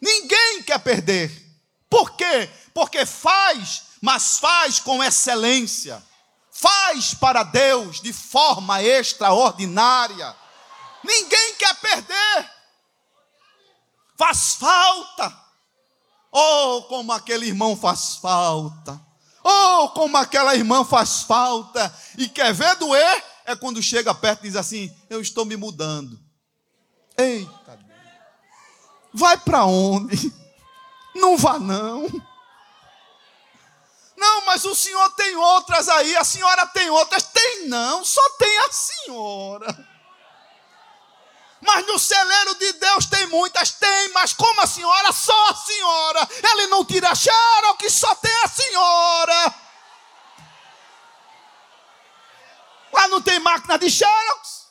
Ninguém 0.00 0.62
quer 0.62 0.78
perder. 0.78 1.47
Por 1.88 2.12
quê? 2.12 2.50
Porque 2.74 3.06
faz, 3.06 3.84
mas 4.00 4.38
faz 4.38 4.78
com 4.78 5.02
excelência. 5.02 6.02
Faz 6.50 7.14
para 7.14 7.42
Deus 7.42 8.00
de 8.00 8.12
forma 8.12 8.82
extraordinária. 8.82 10.34
Ninguém 11.04 11.54
quer 11.54 11.74
perder. 11.74 12.50
Faz 14.16 14.54
falta. 14.54 15.48
Oh, 16.32 16.82
como 16.88 17.12
aquele 17.12 17.46
irmão 17.46 17.76
faz 17.76 18.16
falta. 18.16 19.00
Oh, 19.42 19.88
como 19.90 20.16
aquela 20.16 20.54
irmã 20.54 20.84
faz 20.84 21.22
falta 21.22 21.94
e 22.18 22.28
quer 22.28 22.52
ver 22.52 22.76
doer, 22.76 23.24
é 23.46 23.56
quando 23.56 23.82
chega 23.82 24.12
perto 24.12 24.40
e 24.40 24.48
diz 24.48 24.56
assim: 24.56 24.94
Eu 25.08 25.20
estou 25.20 25.44
me 25.44 25.56
mudando. 25.56 26.20
Eita, 27.16 27.76
Deus. 27.76 27.90
vai 29.14 29.38
para 29.38 29.64
onde? 29.64 30.32
Não 31.18 31.36
vá, 31.36 31.58
não. 31.58 32.06
Não, 34.16 34.44
mas 34.46 34.64
o 34.64 34.74
senhor 34.74 35.10
tem 35.10 35.36
outras 35.36 35.88
aí, 35.88 36.16
a 36.16 36.24
senhora 36.24 36.66
tem 36.66 36.90
outras. 36.90 37.22
Tem 37.24 37.68
não, 37.68 38.04
só 38.04 38.28
tem 38.30 38.58
a 38.58 38.72
senhora. 38.72 39.88
Mas 41.60 41.86
no 41.86 41.98
celeiro 41.98 42.54
de 42.54 42.72
Deus 42.74 43.06
tem 43.06 43.26
muitas, 43.26 43.72
tem, 43.72 44.08
mas 44.12 44.32
como 44.32 44.60
a 44.60 44.66
senhora, 44.66 45.12
só 45.12 45.48
a 45.48 45.54
senhora. 45.54 46.28
Ele 46.52 46.66
não 46.68 46.84
tira 46.84 47.12
que 47.78 47.90
só 47.90 48.14
tem 48.16 48.34
a 48.44 48.48
senhora. 48.48 49.54
Lá 52.92 53.08
não 53.08 53.20
tem 53.20 53.38
máquina 53.40 53.78
de 53.78 53.90
xerox. 53.90 54.66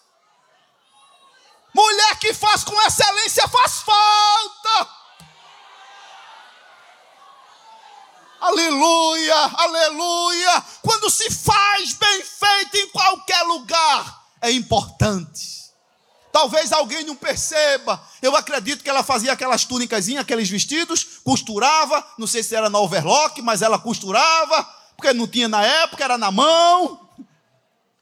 Mulher 1.74 2.18
que 2.20 2.34
faz 2.34 2.64
com 2.64 2.82
excelência 2.82 3.37
Aleluia, 8.58 9.36
aleluia. 9.36 10.64
Quando 10.82 11.12
se 11.12 11.30
faz 11.30 11.94
bem 11.94 12.24
feito 12.24 12.76
em 12.78 12.90
qualquer 12.90 13.44
lugar, 13.44 14.24
é 14.42 14.52
importante. 14.52 15.68
Talvez 16.32 16.72
alguém 16.72 17.04
não 17.04 17.16
perceba. 17.16 18.02
Eu 18.20 18.36
acredito 18.36 18.84
que 18.84 18.90
ela 18.90 19.04
fazia 19.04 19.32
aquelas 19.32 19.64
túnicas, 19.64 20.08
aqueles 20.10 20.50
vestidos, 20.50 21.04
costurava. 21.24 22.04
Não 22.18 22.26
sei 22.26 22.42
se 22.42 22.56
era 22.56 22.68
na 22.68 22.80
overlock, 22.80 23.40
mas 23.44 23.62
ela 23.62 23.78
costurava, 23.78 24.64
porque 24.96 25.14
não 25.14 25.28
tinha 25.28 25.48
na 25.48 25.64
época, 25.64 26.04
era 26.04 26.18
na 26.18 26.32
mão. 26.32 27.08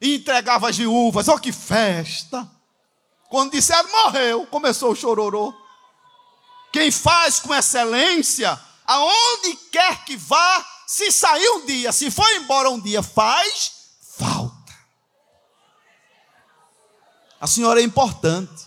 E 0.00 0.16
entregava 0.16 0.70
as 0.70 0.76
viúvas. 0.78 1.28
Olha 1.28 1.38
que 1.38 1.52
festa. 1.52 2.50
Quando 3.28 3.52
disseram 3.52 3.90
morreu, 3.90 4.46
começou 4.46 4.92
o 4.92 4.96
chororô. 4.96 5.54
Quem 6.72 6.90
faz 6.90 7.40
com 7.40 7.54
excelência, 7.54 8.58
aonde 8.86 9.56
quer 9.70 10.04
que 10.04 10.16
vá, 10.16 10.64
se 10.86 11.10
sair 11.10 11.48
um 11.50 11.66
dia, 11.66 11.92
se 11.92 12.10
for 12.10 12.30
embora 12.34 12.70
um 12.70 12.80
dia, 12.80 13.02
faz 13.02 13.72
falta. 14.16 14.56
A 17.40 17.46
senhora 17.46 17.80
é 17.80 17.84
importante. 17.84 18.66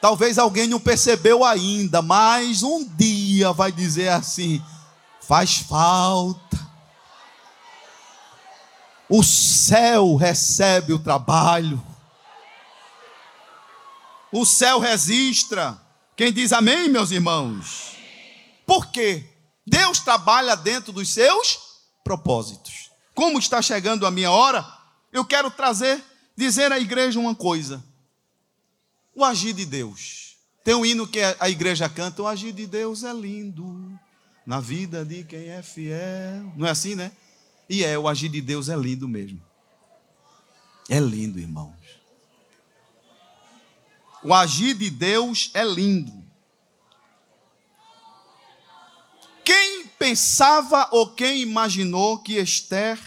Talvez 0.00 0.38
alguém 0.38 0.68
não 0.68 0.78
percebeu 0.78 1.44
ainda, 1.44 2.00
mas 2.00 2.62
um 2.62 2.84
dia 2.84 3.52
vai 3.52 3.72
dizer 3.72 4.08
assim: 4.08 4.62
faz 5.20 5.58
falta. 5.58 6.68
O 9.08 9.24
céu 9.24 10.14
recebe 10.16 10.92
o 10.92 10.98
trabalho. 10.98 11.82
O 14.30 14.44
céu 14.44 14.78
registra. 14.78 15.80
Quem 16.14 16.32
diz 16.32 16.52
amém, 16.52 16.88
meus 16.88 17.10
irmãos? 17.10 17.97
Por 18.68 18.88
quê? 18.88 19.24
Deus 19.66 20.00
trabalha 20.00 20.54
dentro 20.54 20.92
dos 20.92 21.08
seus 21.14 21.58
propósitos. 22.04 22.90
Como 23.14 23.38
está 23.38 23.62
chegando 23.62 24.06
a 24.06 24.10
minha 24.10 24.30
hora, 24.30 24.62
eu 25.10 25.24
quero 25.24 25.50
trazer 25.50 26.04
dizer 26.36 26.70
à 26.70 26.78
igreja 26.78 27.18
uma 27.18 27.34
coisa: 27.34 27.82
o 29.14 29.24
agir 29.24 29.54
de 29.54 29.64
Deus. 29.64 30.36
Tem 30.62 30.74
um 30.74 30.84
hino 30.84 31.08
que 31.08 31.18
a 31.40 31.48
igreja 31.48 31.88
canta: 31.88 32.20
o 32.20 32.26
agir 32.26 32.52
de 32.52 32.66
Deus 32.66 33.04
é 33.04 33.12
lindo 33.14 33.98
na 34.44 34.60
vida 34.60 35.02
de 35.02 35.24
quem 35.24 35.48
é 35.48 35.62
fiel. 35.62 36.52
Não 36.54 36.66
é 36.66 36.70
assim, 36.70 36.94
né? 36.94 37.10
E 37.70 37.82
é, 37.82 37.98
o 37.98 38.06
agir 38.06 38.28
de 38.28 38.42
Deus 38.42 38.68
é 38.68 38.76
lindo 38.76 39.08
mesmo. 39.08 39.40
É 40.90 41.00
lindo, 41.00 41.38
irmãos. 41.38 41.72
O 44.22 44.34
agir 44.34 44.74
de 44.74 44.90
Deus 44.90 45.50
é 45.54 45.64
lindo. 45.64 46.27
Pensava 49.98 50.88
ou 50.92 51.08
quem 51.14 51.42
imaginou 51.42 52.18
que 52.18 52.34
Esther 52.34 52.98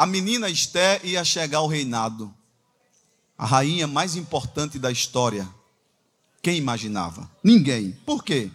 a 0.00 0.06
menina 0.06 0.48
Esté 0.48 0.98
ia 1.04 1.22
chegar 1.22 1.58
ao 1.58 1.66
reinado, 1.66 2.34
a 3.36 3.44
rainha 3.44 3.86
mais 3.86 4.16
importante 4.16 4.78
da 4.78 4.90
história. 4.90 5.46
Quem 6.40 6.56
imaginava? 6.56 7.30
Ninguém. 7.44 7.92
Por 8.06 8.24
quê? 8.24 8.50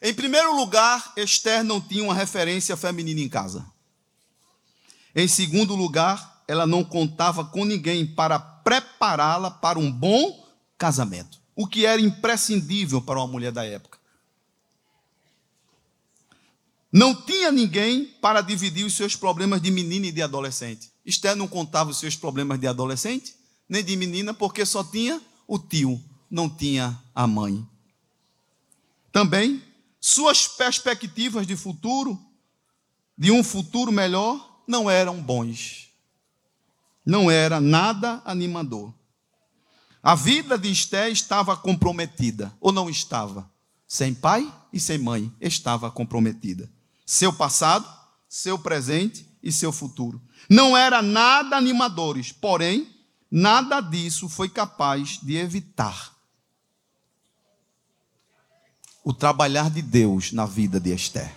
Em 0.00 0.14
primeiro 0.14 0.56
lugar, 0.56 1.12
Esther 1.18 1.62
não 1.62 1.82
tinha 1.82 2.02
uma 2.02 2.14
referência 2.14 2.76
feminina 2.78 3.20
em 3.20 3.28
casa. 3.28 3.66
Em 5.14 5.28
segundo 5.28 5.74
lugar, 5.74 6.42
ela 6.48 6.66
não 6.66 6.82
contava 6.82 7.44
com 7.44 7.66
ninguém 7.66 8.06
para 8.06 8.38
prepará-la 8.38 9.50
para 9.50 9.78
um 9.78 9.92
bom 9.92 10.48
casamento, 10.78 11.38
o 11.56 11.66
que 11.66 11.86
era 11.86 12.00
imprescindível 12.00 13.00
para 13.00 13.18
uma 13.18 13.26
mulher 13.26 13.50
da 13.50 13.64
época. 13.64 13.98
Não 16.92 17.14
tinha 17.14 17.50
ninguém 17.50 18.04
para 18.20 18.42
dividir 18.42 18.84
os 18.84 18.94
seus 18.94 19.16
problemas 19.16 19.60
de 19.60 19.70
menina 19.70 20.06
e 20.06 20.12
de 20.12 20.22
adolescente. 20.22 20.90
Esther 21.04 21.34
não 21.34 21.48
contava 21.48 21.90
os 21.90 21.98
seus 21.98 22.14
problemas 22.14 22.60
de 22.60 22.66
adolescente, 22.66 23.34
nem 23.68 23.82
de 23.82 23.96
menina, 23.96 24.34
porque 24.34 24.64
só 24.64 24.84
tinha 24.84 25.20
o 25.46 25.58
tio, 25.58 26.00
não 26.30 26.48
tinha 26.48 26.98
a 27.14 27.26
mãe. 27.26 27.66
Também, 29.10 29.62
suas 30.00 30.46
perspectivas 30.46 31.46
de 31.46 31.56
futuro, 31.56 32.18
de 33.16 33.30
um 33.30 33.42
futuro 33.42 33.90
melhor, 33.90 34.62
não 34.66 34.90
eram 34.90 35.20
bons. 35.22 35.88
Não 37.04 37.30
era 37.30 37.60
nada 37.60 38.20
animador. 38.24 38.92
A 40.06 40.14
vida 40.14 40.56
de 40.56 40.70
Esté 40.70 41.10
estava 41.10 41.56
comprometida, 41.56 42.56
ou 42.60 42.70
não 42.70 42.88
estava? 42.88 43.50
Sem 43.88 44.14
pai 44.14 44.54
e 44.72 44.78
sem 44.78 44.98
mãe, 44.98 45.34
estava 45.40 45.90
comprometida 45.90 46.70
seu 47.04 47.32
passado, 47.32 47.84
seu 48.28 48.56
presente 48.56 49.28
e 49.42 49.52
seu 49.52 49.72
futuro. 49.72 50.22
Não 50.48 50.76
era 50.76 51.02
nada 51.02 51.56
animadores, 51.56 52.30
porém, 52.30 52.88
nada 53.28 53.80
disso 53.80 54.28
foi 54.28 54.48
capaz 54.48 55.18
de 55.20 55.36
evitar 55.38 56.14
o 59.02 59.12
trabalhar 59.12 59.68
de 59.68 59.82
Deus 59.82 60.30
na 60.30 60.46
vida 60.46 60.78
de 60.78 60.94
Esther. 60.94 61.34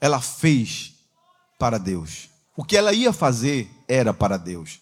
Ela 0.00 0.20
fez 0.20 0.94
para 1.58 1.76
Deus. 1.76 2.31
O 2.56 2.64
que 2.64 2.76
ela 2.76 2.92
ia 2.92 3.12
fazer 3.12 3.70
era 3.88 4.12
para 4.12 4.36
Deus. 4.36 4.80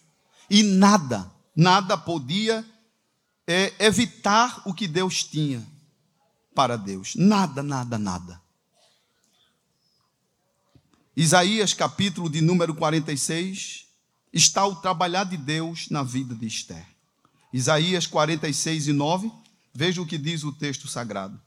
E 0.49 0.63
nada, 0.63 1.31
nada 1.55 1.97
podia 1.97 2.65
é, 3.47 3.73
evitar 3.79 4.61
o 4.65 4.73
que 4.73 4.87
Deus 4.87 5.23
tinha 5.23 5.65
para 6.53 6.75
Deus. 6.75 7.15
Nada, 7.15 7.63
nada, 7.63 7.97
nada. 7.97 8.41
Isaías, 11.15 11.73
capítulo 11.73 12.29
de 12.29 12.41
número 12.41 12.73
46, 12.73 13.85
está 14.31 14.65
o 14.65 14.75
trabalhar 14.75 15.25
de 15.25 15.37
Deus 15.37 15.89
na 15.89 16.03
vida 16.03 16.33
de 16.35 16.47
Esther. 16.47 16.85
Isaías 17.53 18.07
46 18.07 18.87
e 18.87 18.93
9, 18.93 19.31
veja 19.73 20.01
o 20.01 20.05
que 20.05 20.17
diz 20.17 20.43
o 20.43 20.53
texto 20.53 20.87
sagrado. 20.87 21.39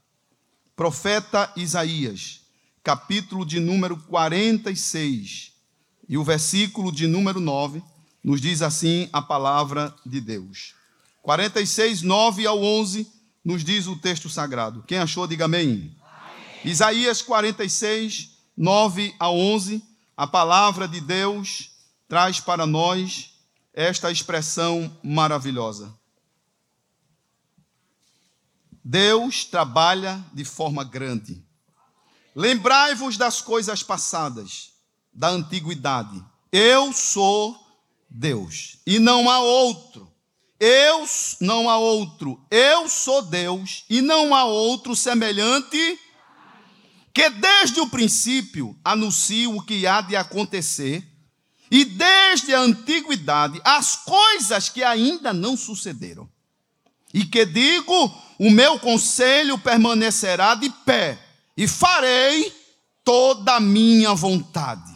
Profeta 0.75 1.51
Isaías, 1.55 2.41
capítulo 2.83 3.45
de 3.45 3.59
número 3.59 3.97
46, 3.97 5.54
e 6.07 6.17
o 6.17 6.23
versículo 6.23 6.91
de 6.91 7.07
número 7.07 7.39
9, 7.39 7.83
nos 8.23 8.41
diz 8.41 8.61
assim 8.61 9.09
a 9.13 9.21
palavra 9.21 9.93
de 10.05 10.19
Deus. 10.19 10.73
46, 11.21 12.01
9 12.01 12.45
ao 12.45 12.63
11, 12.63 13.07
nos 13.43 13.63
diz 13.63 13.87
o 13.87 13.95
texto 13.95 14.29
sagrado. 14.29 14.83
Quem 14.87 14.97
achou, 14.97 15.27
diga 15.27 15.45
amém. 15.45 15.63
amém. 15.63 15.95
Isaías 16.63 17.21
46, 17.21 18.37
9 18.57 19.15
a 19.19 19.29
11, 19.29 19.83
a 20.15 20.25
palavra 20.25 20.87
de 20.87 21.01
Deus 21.01 21.71
traz 22.07 22.39
para 22.39 22.65
nós 22.65 23.33
esta 23.73 24.11
expressão 24.11 24.95
maravilhosa. 25.03 25.93
Deus 28.83 29.43
trabalha 29.45 30.23
de 30.31 30.45
forma 30.45 30.83
grande. 30.83 31.43
Lembrai-vos 32.35 33.17
das 33.17 33.41
coisas 33.41 33.81
passadas, 33.81 34.74
da 35.15 35.29
antiguidade. 35.29 36.23
Eu 36.51 36.91
sou 36.93 37.57
Deus, 38.09 38.77
e 38.85 38.99
não 38.99 39.29
há 39.29 39.39
outro. 39.39 40.11
Eu 40.59 41.05
não 41.41 41.69
há 41.69 41.77
outro, 41.77 42.39
eu 42.49 42.87
sou 42.87 43.21
Deus 43.21 43.83
e 43.89 44.01
não 44.01 44.33
há 44.33 44.45
outro 44.45 44.95
semelhante 44.95 45.99
que 47.13 47.29
desde 47.29 47.81
o 47.81 47.89
princípio 47.89 48.75
anuncio 48.83 49.55
o 49.55 49.61
que 49.61 49.85
há 49.85 49.99
de 49.99 50.15
acontecer 50.15 51.05
e 51.69 51.83
desde 51.83 52.53
a 52.53 52.61
antiguidade 52.61 53.59
as 53.65 53.97
coisas 53.97 54.69
que 54.69 54.81
ainda 54.81 55.33
não 55.33 55.57
sucederam. 55.57 56.29
E 57.13 57.25
que 57.25 57.45
digo, 57.45 58.13
o 58.39 58.49
meu 58.49 58.79
conselho 58.79 59.57
permanecerá 59.57 60.55
de 60.55 60.69
pé 60.85 61.19
e 61.55 61.67
farei 61.67 62.53
toda 63.03 63.55
a 63.55 63.59
minha 63.59 64.13
vontade. 64.13 64.94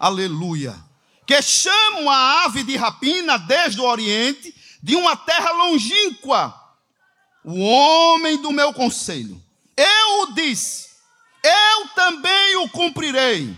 Aleluia 0.00 0.90
que 1.30 1.40
chamam 1.42 2.10
a 2.10 2.42
ave 2.44 2.64
de 2.64 2.76
rapina 2.76 3.38
desde 3.38 3.80
o 3.80 3.84
Oriente, 3.84 4.52
de 4.82 4.96
uma 4.96 5.16
terra 5.16 5.52
longínqua, 5.52 6.52
o 7.44 7.60
homem 7.60 8.36
do 8.38 8.50
meu 8.50 8.72
conselho. 8.72 9.40
Eu 9.76 10.00
eu 10.20 10.32
disse, 10.32 10.88
eu 11.42 11.88
também 11.94 12.56
o 12.56 12.68
cumprirei. 12.68 13.56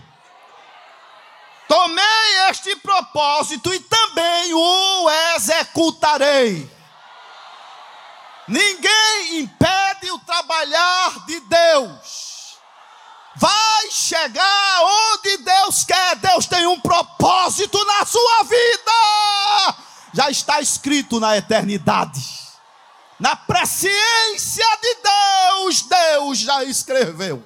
Tomei 1.67 2.49
este 2.51 2.77
propósito 2.77 3.73
e 3.73 3.81
também 3.81 4.53
o 4.53 5.11
executarei. 5.35 6.71
Ninguém 8.47 9.41
impede 9.41 10.11
o 10.11 10.19
trabalhar 10.21 11.25
de 11.27 11.41
Deus. 11.41 12.32
Vai 13.37 13.91
chegar 13.91 14.81
onde 14.83 15.39
Deus 15.39 15.85
quer. 15.85 16.17
Deus 16.17 16.47
tem 16.47 16.67
um 16.67 16.81
propósito 16.81 17.83
na 17.85 18.05
sua 18.05 18.43
vida. 18.45 19.77
Já 20.15 20.31
está 20.31 20.61
escrito 20.61 21.19
na 21.19 21.37
eternidade. 21.37 22.43
Na 23.19 23.37
presciência 23.37 24.67
de 24.83 24.97
Deus, 24.97 25.83
Deus 25.83 26.39
já 26.39 26.65
escreveu. 26.65 27.43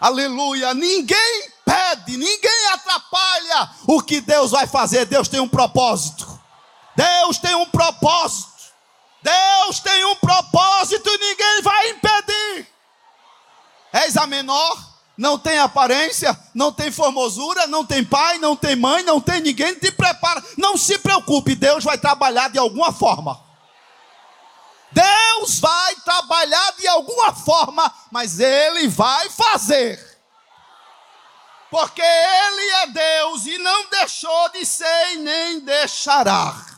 Aleluia. 0.00 0.74
Ninguém 0.74 1.52
pede, 1.64 2.16
ninguém 2.16 2.66
atrapalha 2.72 3.70
o 3.86 4.02
que 4.02 4.20
Deus 4.20 4.50
vai 4.50 4.66
fazer. 4.66 5.06
Deus 5.06 5.28
tem 5.28 5.40
um 5.40 5.48
propósito. 5.48 6.40
Deus 6.96 7.38
tem 7.38 7.54
um 7.54 7.66
propósito. 7.66 8.53
Deus 9.24 9.80
tem 9.80 10.04
um 10.04 10.16
propósito 10.16 11.08
e 11.08 11.18
ninguém 11.18 11.62
vai 11.62 11.88
impedir. 11.88 12.68
És 13.90 14.18
a 14.18 14.26
menor, 14.26 14.76
não 15.16 15.38
tem 15.38 15.58
aparência, 15.58 16.38
não 16.54 16.70
tem 16.70 16.92
formosura, 16.92 17.66
não 17.66 17.86
tem 17.86 18.04
pai, 18.04 18.36
não 18.36 18.54
tem 18.54 18.76
mãe, 18.76 19.02
não 19.02 19.22
tem 19.22 19.40
ninguém, 19.40 19.74
te 19.76 19.90
prepara. 19.90 20.44
Não 20.58 20.76
se 20.76 20.98
preocupe, 20.98 21.54
Deus 21.54 21.82
vai 21.84 21.96
trabalhar 21.96 22.50
de 22.50 22.58
alguma 22.58 22.92
forma. 22.92 23.42
Deus 24.92 25.58
vai 25.58 25.94
trabalhar 25.96 26.72
de 26.72 26.86
alguma 26.86 27.32
forma, 27.32 27.92
mas 28.10 28.38
Ele 28.38 28.88
vai 28.88 29.30
fazer. 29.30 29.98
Porque 31.70 32.02
Ele 32.02 32.70
é 32.70 32.86
Deus 32.88 33.46
e 33.46 33.56
não 33.56 33.88
deixou 33.88 34.50
de 34.50 34.66
ser 34.66 35.14
e 35.14 35.16
nem 35.16 35.60
deixará. 35.60 36.73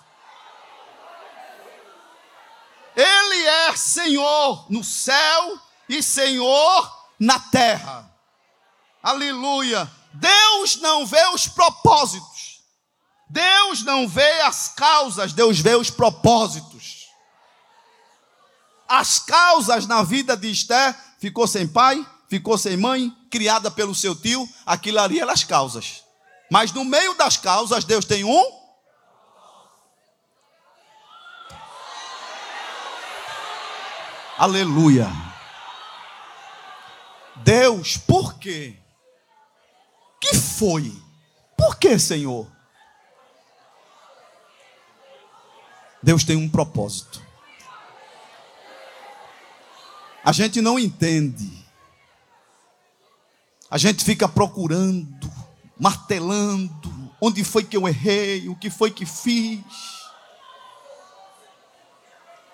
Ele 2.97 3.47
é 3.47 3.77
Senhor 3.77 4.67
no 4.71 4.83
céu 4.83 5.61
e 5.87 6.03
Senhor 6.03 7.07
na 7.21 7.39
terra. 7.39 8.11
Aleluia. 9.03 9.91
Deus 10.15 10.77
não 10.77 11.07
vê 11.07 11.25
os 11.29 11.47
propósitos. 11.47 12.63
Deus 13.29 13.83
não 13.83 14.09
vê 14.09 14.41
as 14.41 14.69
causas, 14.69 15.33
Deus 15.33 15.61
vê 15.61 15.75
os 15.75 15.91
propósitos. 15.91 17.07
As 18.89 19.19
causas 19.19 19.87
na 19.87 20.03
vida 20.03 20.37
de 20.37 20.51
Esther 20.51 20.97
ficou 21.19 21.47
sem 21.47 21.67
pai, 21.67 22.07
ficou 22.31 22.57
sem 22.57 22.77
mãe, 22.77 23.13
criada 23.31 23.71
pelo 23.71 23.95
seu 23.95 24.15
tio, 24.15 24.49
aquilo 24.65 25.01
ali 25.01 25.21
eram 25.21 25.33
as 25.33 25.45
causas. 25.45 26.05
Mas 26.51 26.73
no 26.73 26.85
meio 26.85 27.15
das 27.15 27.37
causas, 27.37 27.85
Deus 27.85 28.05
tem 28.05 28.25
um 28.25 28.66
Aleluia. 34.39 35.09
Deus, 37.37 37.97
por 37.97 38.39
quê? 38.39 38.77
Que 40.21 40.37
foi? 40.37 40.93
Por 41.57 41.77
que, 41.77 41.99
Senhor? 41.99 42.47
Deus 46.03 46.23
tem 46.23 46.37
um 46.37 46.49
propósito. 46.49 47.23
A 50.23 50.33
gente 50.33 50.61
não 50.61 50.79
entende. 50.79 51.65
A 53.71 53.79
gente 53.79 54.05
fica 54.05 54.29
procurando, 54.29 55.33
martelando, 55.79 57.13
onde 57.21 57.43
foi 57.43 57.65
que 57.65 57.77
eu 57.77 57.89
errei, 57.89 58.49
o 58.49 58.55
que 58.55 58.69
foi 58.69 58.91
que 58.91 59.07
fiz. 59.07 59.65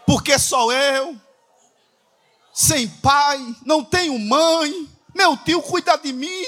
Porque 0.07 0.39
só 0.39 0.71
eu? 0.71 1.21
Sem 2.53 2.89
pai, 2.89 3.57
não 3.65 3.83
tenho 3.83 4.19
mãe, 4.19 4.89
meu 5.15 5.37
tio 5.39 5.63
cuida 5.63 5.97
de 5.97 6.13
mim. 6.13 6.45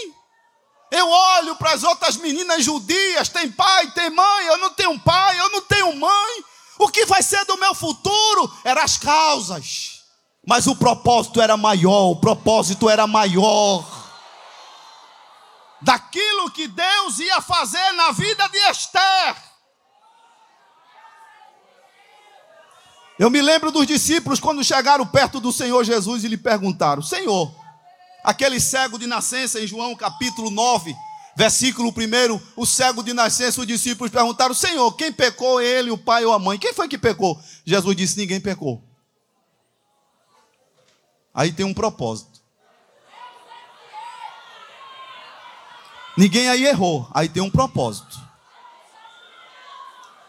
Eu 0.90 1.08
olho 1.08 1.56
para 1.56 1.72
as 1.72 1.82
outras 1.82 2.16
meninas 2.16 2.62
judias, 2.62 3.28
tem 3.28 3.50
pai, 3.50 3.90
tem 3.92 4.10
mãe, 4.10 4.46
eu 4.46 4.58
não 4.58 4.70
tenho 4.70 4.98
pai, 5.00 5.40
eu 5.40 5.50
não 5.50 5.60
tenho 5.62 5.96
mãe. 5.96 6.44
O 6.78 6.88
que 6.88 7.06
vai 7.06 7.22
ser 7.22 7.44
do 7.46 7.56
meu 7.56 7.74
futuro? 7.74 8.52
Eram 8.64 8.82
as 8.82 8.96
causas. 8.96 10.04
Mas 10.46 10.66
o 10.66 10.76
propósito 10.76 11.40
era 11.40 11.56
maior, 11.56 12.10
o 12.10 12.16
propósito 12.16 12.88
era 12.88 13.06
maior. 13.06 13.84
Daquilo 15.80 16.50
que 16.50 16.68
Deus 16.68 17.18
ia 17.18 17.40
fazer 17.40 17.92
na 17.92 18.12
vida 18.12 18.46
de 18.48 18.58
Esther. 18.70 19.36
Eu 23.18 23.30
me 23.30 23.40
lembro 23.40 23.70
dos 23.70 23.86
discípulos 23.86 24.40
quando 24.40 24.64
chegaram 24.64 25.06
perto 25.06 25.38
do 25.38 25.52
Senhor 25.52 25.84
Jesus 25.84 26.24
e 26.24 26.28
lhe 26.28 26.36
perguntaram: 26.36 27.00
Senhor, 27.00 27.54
aquele 28.24 28.58
cego 28.58 28.98
de 28.98 29.06
nascença, 29.06 29.60
em 29.60 29.66
João 29.66 29.94
capítulo 29.94 30.50
9, 30.50 30.94
versículo 31.36 31.90
1, 31.90 32.40
o 32.56 32.66
cego 32.66 33.04
de 33.04 33.12
nascença, 33.12 33.60
os 33.60 33.66
discípulos 33.66 34.10
perguntaram: 34.10 34.52
Senhor, 34.52 34.90
quem 34.96 35.12
pecou, 35.12 35.60
ele, 35.60 35.92
o 35.92 35.98
pai 35.98 36.24
ou 36.24 36.32
a 36.32 36.38
mãe? 36.40 36.58
Quem 36.58 36.74
foi 36.74 36.88
que 36.88 36.98
pecou? 36.98 37.40
Jesus 37.64 37.96
disse: 37.96 38.18
Ninguém 38.18 38.40
pecou. 38.40 38.82
Aí 41.32 41.52
tem 41.52 41.64
um 41.64 41.74
propósito. 41.74 42.42
Ninguém 46.16 46.48
aí 46.48 46.64
errou, 46.64 47.08
aí 47.12 47.28
tem 47.28 47.42
um 47.42 47.50
propósito. 47.50 48.23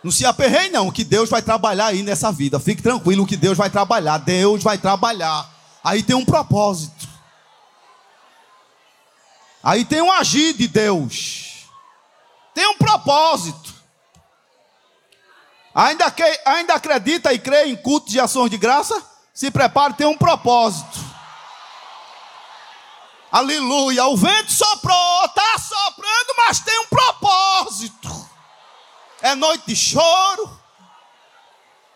Não 0.05 0.11
se 0.11 0.23
aperrei, 0.23 0.69
não, 0.69 0.91
que 0.91 1.03
Deus 1.03 1.31
vai 1.31 1.41
trabalhar 1.41 1.87
aí 1.87 2.03
nessa 2.03 2.31
vida. 2.31 2.59
Fique 2.59 2.79
tranquilo 2.79 3.25
que 3.25 3.35
Deus 3.35 3.57
vai 3.57 3.71
trabalhar. 3.71 4.19
Deus 4.19 4.61
vai 4.61 4.77
trabalhar. 4.77 5.49
Aí 5.83 6.03
tem 6.03 6.15
um 6.15 6.23
propósito. 6.23 7.07
Aí 9.63 9.83
tem 9.83 10.03
um 10.03 10.11
agir 10.11 10.53
de 10.53 10.67
Deus. 10.67 11.67
Tem 12.53 12.67
um 12.67 12.77
propósito. 12.77 13.73
Ainda, 15.73 16.11
que, 16.11 16.39
ainda 16.45 16.75
acredita 16.75 17.33
e 17.33 17.39
crê 17.39 17.65
em 17.65 17.75
cultos 17.75 18.11
de 18.11 18.19
ações 18.19 18.51
de 18.51 18.59
graça? 18.59 19.01
Se 19.33 19.49
prepare, 19.49 19.95
tem 19.95 20.05
um 20.05 20.15
propósito. 20.15 20.99
Aleluia. 23.31 24.05
O 24.05 24.15
vento 24.15 24.53
soprou, 24.53 25.25
está 25.25 25.57
soprando, 25.57 26.35
mas 26.45 26.59
tem 26.59 26.79
um 26.81 26.85
propósito 26.85 28.04
é 29.25 29.33
noite 29.33 29.63
de 29.65 29.75
choro, 29.75 30.61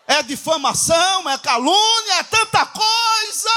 é 0.04 0.20
difamação, 0.20 1.30
é 1.30 1.38
calúnia, 1.38 2.14
é 2.18 2.24
tanta 2.24 2.66
coisa. 2.66 3.50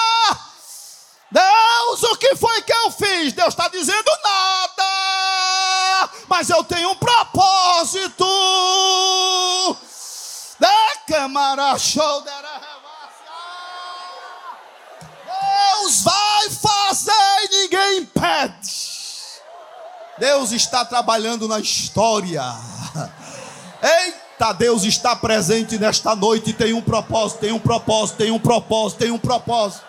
Deus, 1.32 2.03
o 2.03 2.15
que 2.17 2.36
foi 2.36 2.61
que 2.61 2.71
eu 2.71 2.91
fiz? 2.91 3.34
Deus 3.34 3.49
está 3.49 3.67
dizendo 3.69 4.11
nada, 4.24 6.09
mas 6.28 6.51
eu 6.51 6.63
tenho 6.63 6.91
um 6.91 6.95
propósito. 6.95 8.28
Deus 15.26 16.03
vai 16.03 16.49
fazer 16.51 17.11
e 17.45 17.47
ninguém 17.49 17.97
impede. 18.01 18.84
Deus 20.19 20.51
está 20.51 20.86
trabalhando 20.86 21.47
na 21.47 21.59
história. 21.59 22.43
Eita, 23.84 24.54
Deus 24.54 24.86
está 24.86 25.14
presente 25.14 25.78
nesta 25.78 26.16
noite. 26.16 26.54
Tem 26.54 26.72
um 26.72 26.82
propósito, 26.82 27.42
tem 27.42 27.52
um 27.52 27.60
propósito, 27.60 28.18
tem 28.18 28.32
um 28.32 28.40
propósito, 28.40 29.00
tem 29.00 29.12
um 29.12 29.20
propósito. 29.20 29.86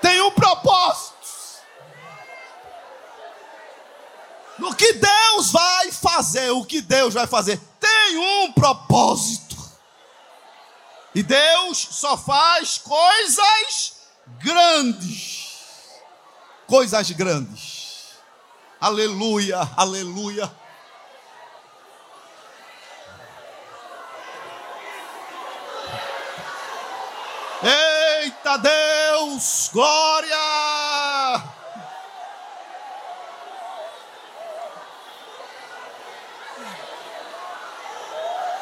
Tem 0.00 0.22
um 0.22 0.30
propósito. 0.30 1.18
No 4.58 4.74
que 4.74 4.94
Deus 4.94 5.52
vai 5.52 5.92
fazer, 5.92 6.50
o 6.50 6.64
que 6.64 6.80
Deus 6.80 7.12
vai 7.12 7.26
fazer, 7.26 7.60
tem 7.78 8.16
um 8.16 8.52
propósito. 8.52 9.56
E 11.14 11.22
Deus 11.22 11.88
só 11.90 12.16
faz 12.16 12.78
coisas 12.78 13.92
grandes. 14.38 15.46
Coisas 16.66 17.10
grandes. 17.10 18.08
Aleluia, 18.80 19.68
aleluia. 19.76 20.50
Eita 28.48 28.56
Deus, 28.56 29.68
glória! 29.74 30.34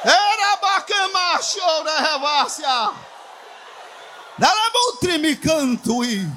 Era 0.03 0.57
bacana, 0.61 1.39
chora, 1.39 2.01
revácia. 2.01 2.91
Dalabutri 4.37 5.18
me 5.18 5.37
canto 5.37 6.05
e. 6.05 6.28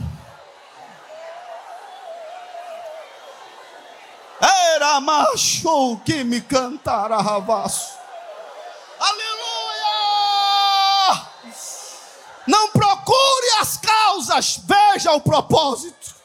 Era 4.76 5.02
macho 5.02 6.00
que 6.06 6.24
me 6.24 6.40
cantara 6.42 7.18
ravaço. 7.18 7.98
Aleluia! 9.00 9.40
Não 12.46 12.70
causas, 14.20 14.60
veja 14.66 15.14
o 15.14 15.22
propósito. 15.22 16.16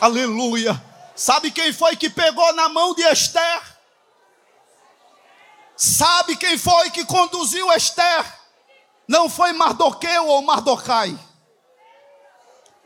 Aleluia. 0.00 0.82
Sabe 1.14 1.50
quem 1.50 1.72
foi 1.72 1.96
que 1.96 2.08
pegou 2.08 2.52
na 2.54 2.68
mão 2.68 2.94
de 2.94 3.02
Esther? 3.02 3.62
Sabe 5.76 6.36
quem 6.36 6.56
foi 6.56 6.90
que 6.90 7.04
conduziu 7.04 7.72
Esther? 7.72 8.24
Não 9.06 9.28
foi 9.28 9.52
Mardoqueu 9.52 10.26
ou 10.26 10.42
Mardocai. 10.42 11.18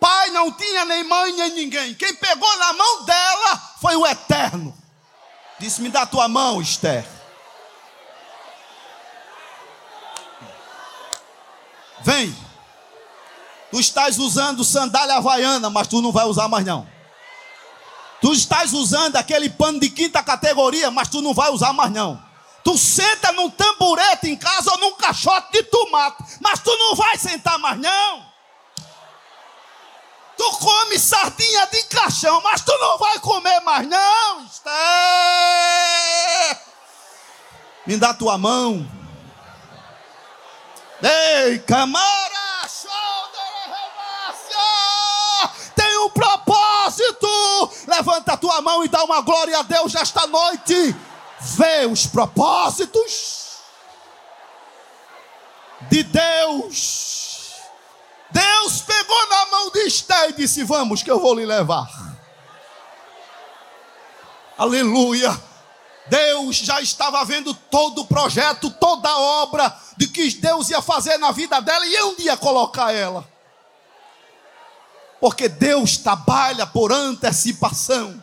Pai 0.01 0.31
não 0.31 0.51
tinha 0.51 0.85
nem 0.85 1.05
mãe 1.05 1.33
nem 1.33 1.51
ninguém. 1.55 1.95
Quem 1.95 2.15
pegou 2.15 2.59
na 2.59 2.73
mão 2.73 3.05
dela 3.05 3.57
foi 3.81 3.95
o 3.97 4.07
Eterno. 4.07 4.77
Disse: 5.59 5.81
Me 5.81 5.91
dá 5.91 6.07
tua 6.07 6.29
mão, 6.29 6.61
Esther. 6.61 7.07
Vem. 12.05 12.37
Tu 13.71 13.81
estás 13.81 14.19
usando 14.19 14.65
sandália 14.65 15.17
havaiana, 15.17 15.71
mas 15.71 15.89
tu 15.89 16.03
não 16.03 16.13
vai 16.13 16.27
usar 16.27 16.49
mais 16.49 16.65
não. 16.65 16.87
Tu 18.21 18.33
estás 18.33 18.73
usando 18.73 19.17
aquele 19.17 19.51
pano 19.51 19.81
de 19.81 19.91
quinta 19.91 20.23
categoria, 20.23 20.91
mas 20.91 21.09
tu 21.09 21.21
não 21.21 21.35
vai 21.35 21.51
usar 21.51 21.73
mais 21.73 21.91
não. 21.91 22.23
Tu 22.63 22.79
senta 22.79 23.33
num 23.33 23.51
tamborete 23.51 24.29
em 24.29 24.37
casa 24.37 24.71
ou 24.73 24.79
num 24.79 24.93
caixote 24.93 25.51
de 25.53 25.65
tomate, 25.65 26.23
mas 26.41 26.61
tu 26.61 26.71
não 26.77 26.95
vai 26.95 27.19
sentar 27.19 27.59
mais 27.59 27.79
não. 27.81 28.25
Tu 30.37 30.51
come 30.59 30.99
sardinha 30.99 31.67
de 31.67 31.83
caixão, 31.85 32.41
mas 32.43 32.61
tu 32.61 32.73
não 32.79 32.99
vai 32.99 33.19
comer 33.19 33.61
mais 33.61 33.89
não. 33.89 34.45
Esther. 34.45 34.73
Me 37.87 37.97
dá 37.97 38.15
tua 38.15 38.39
mão. 38.39 39.02
Ei, 41.03 41.59
camara, 41.61 42.69
tem 45.75 45.99
um 45.99 46.11
propósito 46.11 46.63
Levanta 47.87 48.33
a 48.33 48.37
tua 48.37 48.61
mão 48.61 48.85
e 48.85 48.89
dá 48.89 49.03
uma 49.05 49.21
glória 49.21 49.59
a 49.59 49.63
Deus 49.63 49.93
nesta 49.93 50.27
noite. 50.27 50.97
Vê 51.41 51.87
os 51.87 52.07
propósitos 52.07 53.59
de 55.91 56.03
Deus. 56.03 57.53
Deus 58.31 58.81
pegou 58.83 59.29
na 59.29 59.47
mão 59.47 59.71
de 59.71 59.81
Esté 59.81 60.31
e 60.31 60.33
disse: 60.33 60.63
Vamos, 60.63 61.03
que 61.03 61.11
eu 61.11 61.21
vou 61.21 61.35
lhe 61.35 61.45
levar. 61.45 61.87
Aleluia. 64.57 65.52
Deus 66.07 66.57
já 66.57 66.81
estava 66.81 67.25
vendo 67.25 67.55
todo 67.55 68.03
o 68.03 68.07
projeto, 68.07 68.71
toda 68.71 69.09
a 69.09 69.19
obra 69.19 69.75
de 69.97 70.09
que 70.09 70.31
Deus 70.33 70.71
ia 70.71 70.83
fazer 70.83 71.17
na 71.19 71.31
vida 71.31 71.61
dela 71.61 71.87
e 71.87 72.03
um 72.03 72.17
dia 72.17 72.37
colocar 72.37 72.93
ela 72.93 73.33
porque 75.23 75.49
Deus 75.49 75.99
trabalha 75.99 76.67
por 76.67 76.91
antecipação. 76.91 78.21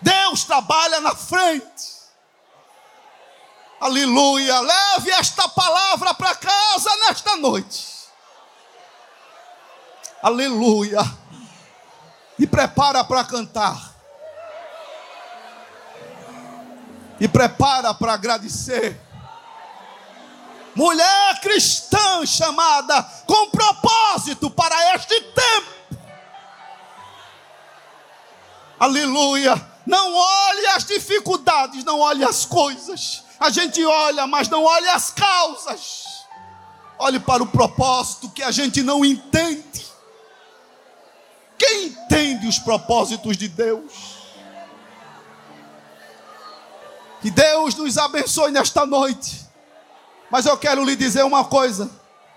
Deus 0.00 0.42
trabalha 0.42 1.00
na 1.00 1.14
frente. 1.14 1.92
Aleluia. 3.78 4.58
Leve 4.58 5.12
esta 5.12 5.48
palavra 5.48 6.12
para 6.12 6.34
casa 6.34 6.90
nesta 7.06 7.36
noite. 7.36 7.86
Aleluia. 10.20 10.98
E 12.36 12.48
prepara 12.48 13.04
para 13.04 13.22
cantar. 13.22 13.91
E 17.22 17.26
prepara 17.26 17.94
para 17.94 18.12
agradecer. 18.12 19.00
Mulher 20.74 21.40
cristã 21.40 22.26
chamada 22.26 23.02
com 23.26 23.48
propósito 23.50 24.50
para 24.50 24.94
este 24.96 25.18
tempo 25.20 25.72
Aleluia. 28.82 29.54
Não 29.86 30.12
olhe 30.12 30.66
as 30.74 30.84
dificuldades, 30.84 31.84
não 31.84 32.00
olhe 32.00 32.24
as 32.24 32.44
coisas. 32.44 33.22
A 33.38 33.48
gente 33.48 33.84
olha, 33.84 34.26
mas 34.26 34.48
não 34.48 34.64
olha 34.64 34.92
as 34.94 35.08
causas. 35.08 36.26
Olhe 36.98 37.20
para 37.20 37.44
o 37.44 37.46
propósito 37.46 38.28
que 38.30 38.42
a 38.42 38.50
gente 38.50 38.82
não 38.82 39.04
entende. 39.04 39.86
Quem 41.56 41.86
entende 41.86 42.48
os 42.48 42.58
propósitos 42.58 43.36
de 43.36 43.46
Deus? 43.46 44.21
Que 47.22 47.30
Deus 47.30 47.76
nos 47.76 47.96
abençoe 47.96 48.50
nesta 48.50 48.84
noite. 48.84 49.46
Mas 50.28 50.44
eu 50.44 50.58
quero 50.58 50.84
lhe 50.84 50.96
dizer 50.96 51.24
uma 51.24 51.44
coisa, 51.44 51.88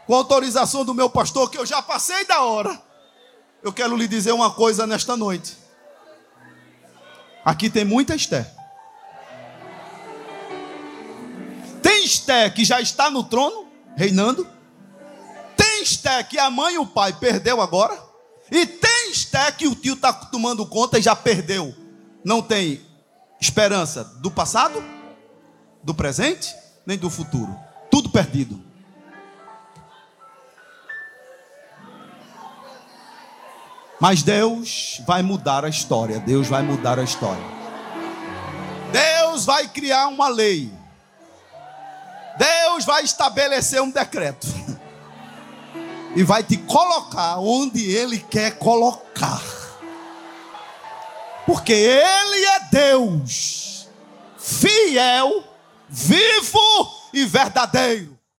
com 0.05 0.13
autorização 0.13 0.85
do 0.85 0.93
meu 0.93 1.09
pastor, 1.09 1.49
que 1.49 1.57
eu 1.57 1.65
já 1.65 1.81
passei 1.81 2.23
da 2.25 2.43
hora. 2.43 2.79
Eu 3.63 3.73
quero 3.73 3.97
lhe 3.97 4.07
dizer 4.07 4.31
uma 4.31 4.53
coisa 4.53 4.85
nesta 4.85 5.17
noite. 5.17 5.57
Aqui 7.43 7.67
tem 7.67 7.83
muita 7.83 8.13
Esther. 8.13 8.47
Tem 11.81 12.05
Esther 12.05 12.53
que 12.53 12.63
já 12.63 12.79
está 12.79 13.09
no 13.09 13.23
trono, 13.23 13.67
reinando. 13.95 14.47
Tem 15.57 15.81
Esther 15.81 16.27
que 16.27 16.37
a 16.37 16.51
mãe 16.51 16.75
e 16.75 16.77
o 16.77 16.85
pai 16.85 17.11
perdeu 17.13 17.59
agora. 17.59 17.99
E 18.51 18.67
tem 18.67 19.09
Esther 19.09 19.57
que 19.57 19.67
o 19.67 19.73
tio 19.73 19.95
está 19.95 20.13
tomando 20.13 20.63
conta 20.67 20.99
e 20.99 21.01
já 21.01 21.15
perdeu. 21.15 21.73
Não 22.23 22.39
tem 22.39 22.85
esperança 23.39 24.03
do 24.03 24.31
passado, 24.31 24.83
do 25.83 25.93
presente, 25.93 26.55
nem 26.85 26.97
do 26.97 27.09
futuro. 27.09 27.57
Tudo 27.91 28.09
perdido. 28.09 28.59
Mas 33.99 34.21
Deus 34.21 35.01
vai 35.05 35.21
mudar 35.21 35.63
a 35.63 35.69
história. 35.69 36.19
Deus 36.19 36.47
vai 36.47 36.61
mudar 36.61 36.99
a 36.99 37.03
história. 37.03 37.43
Deus 38.91 39.45
vai 39.45 39.67
criar 39.67 40.07
uma 40.07 40.27
lei. 40.27 40.71
Deus 42.37 42.85
vai 42.85 43.03
estabelecer 43.03 43.81
um 43.81 43.91
decreto. 43.91 44.47
E 46.17 46.23
vai 46.23 46.41
te 46.41 46.55
colocar 46.55 47.39
onde 47.39 47.91
Ele 47.91 48.17
quer 48.17 48.57
colocar. 48.57 49.41
Porque 51.45 51.73
Ele 51.73 52.45
é 52.45 52.59
Deus, 52.71 53.87
fiel, 54.37 55.43
vivo 55.87 56.91
e 57.13 57.25
verdadeiro. 57.25 58.14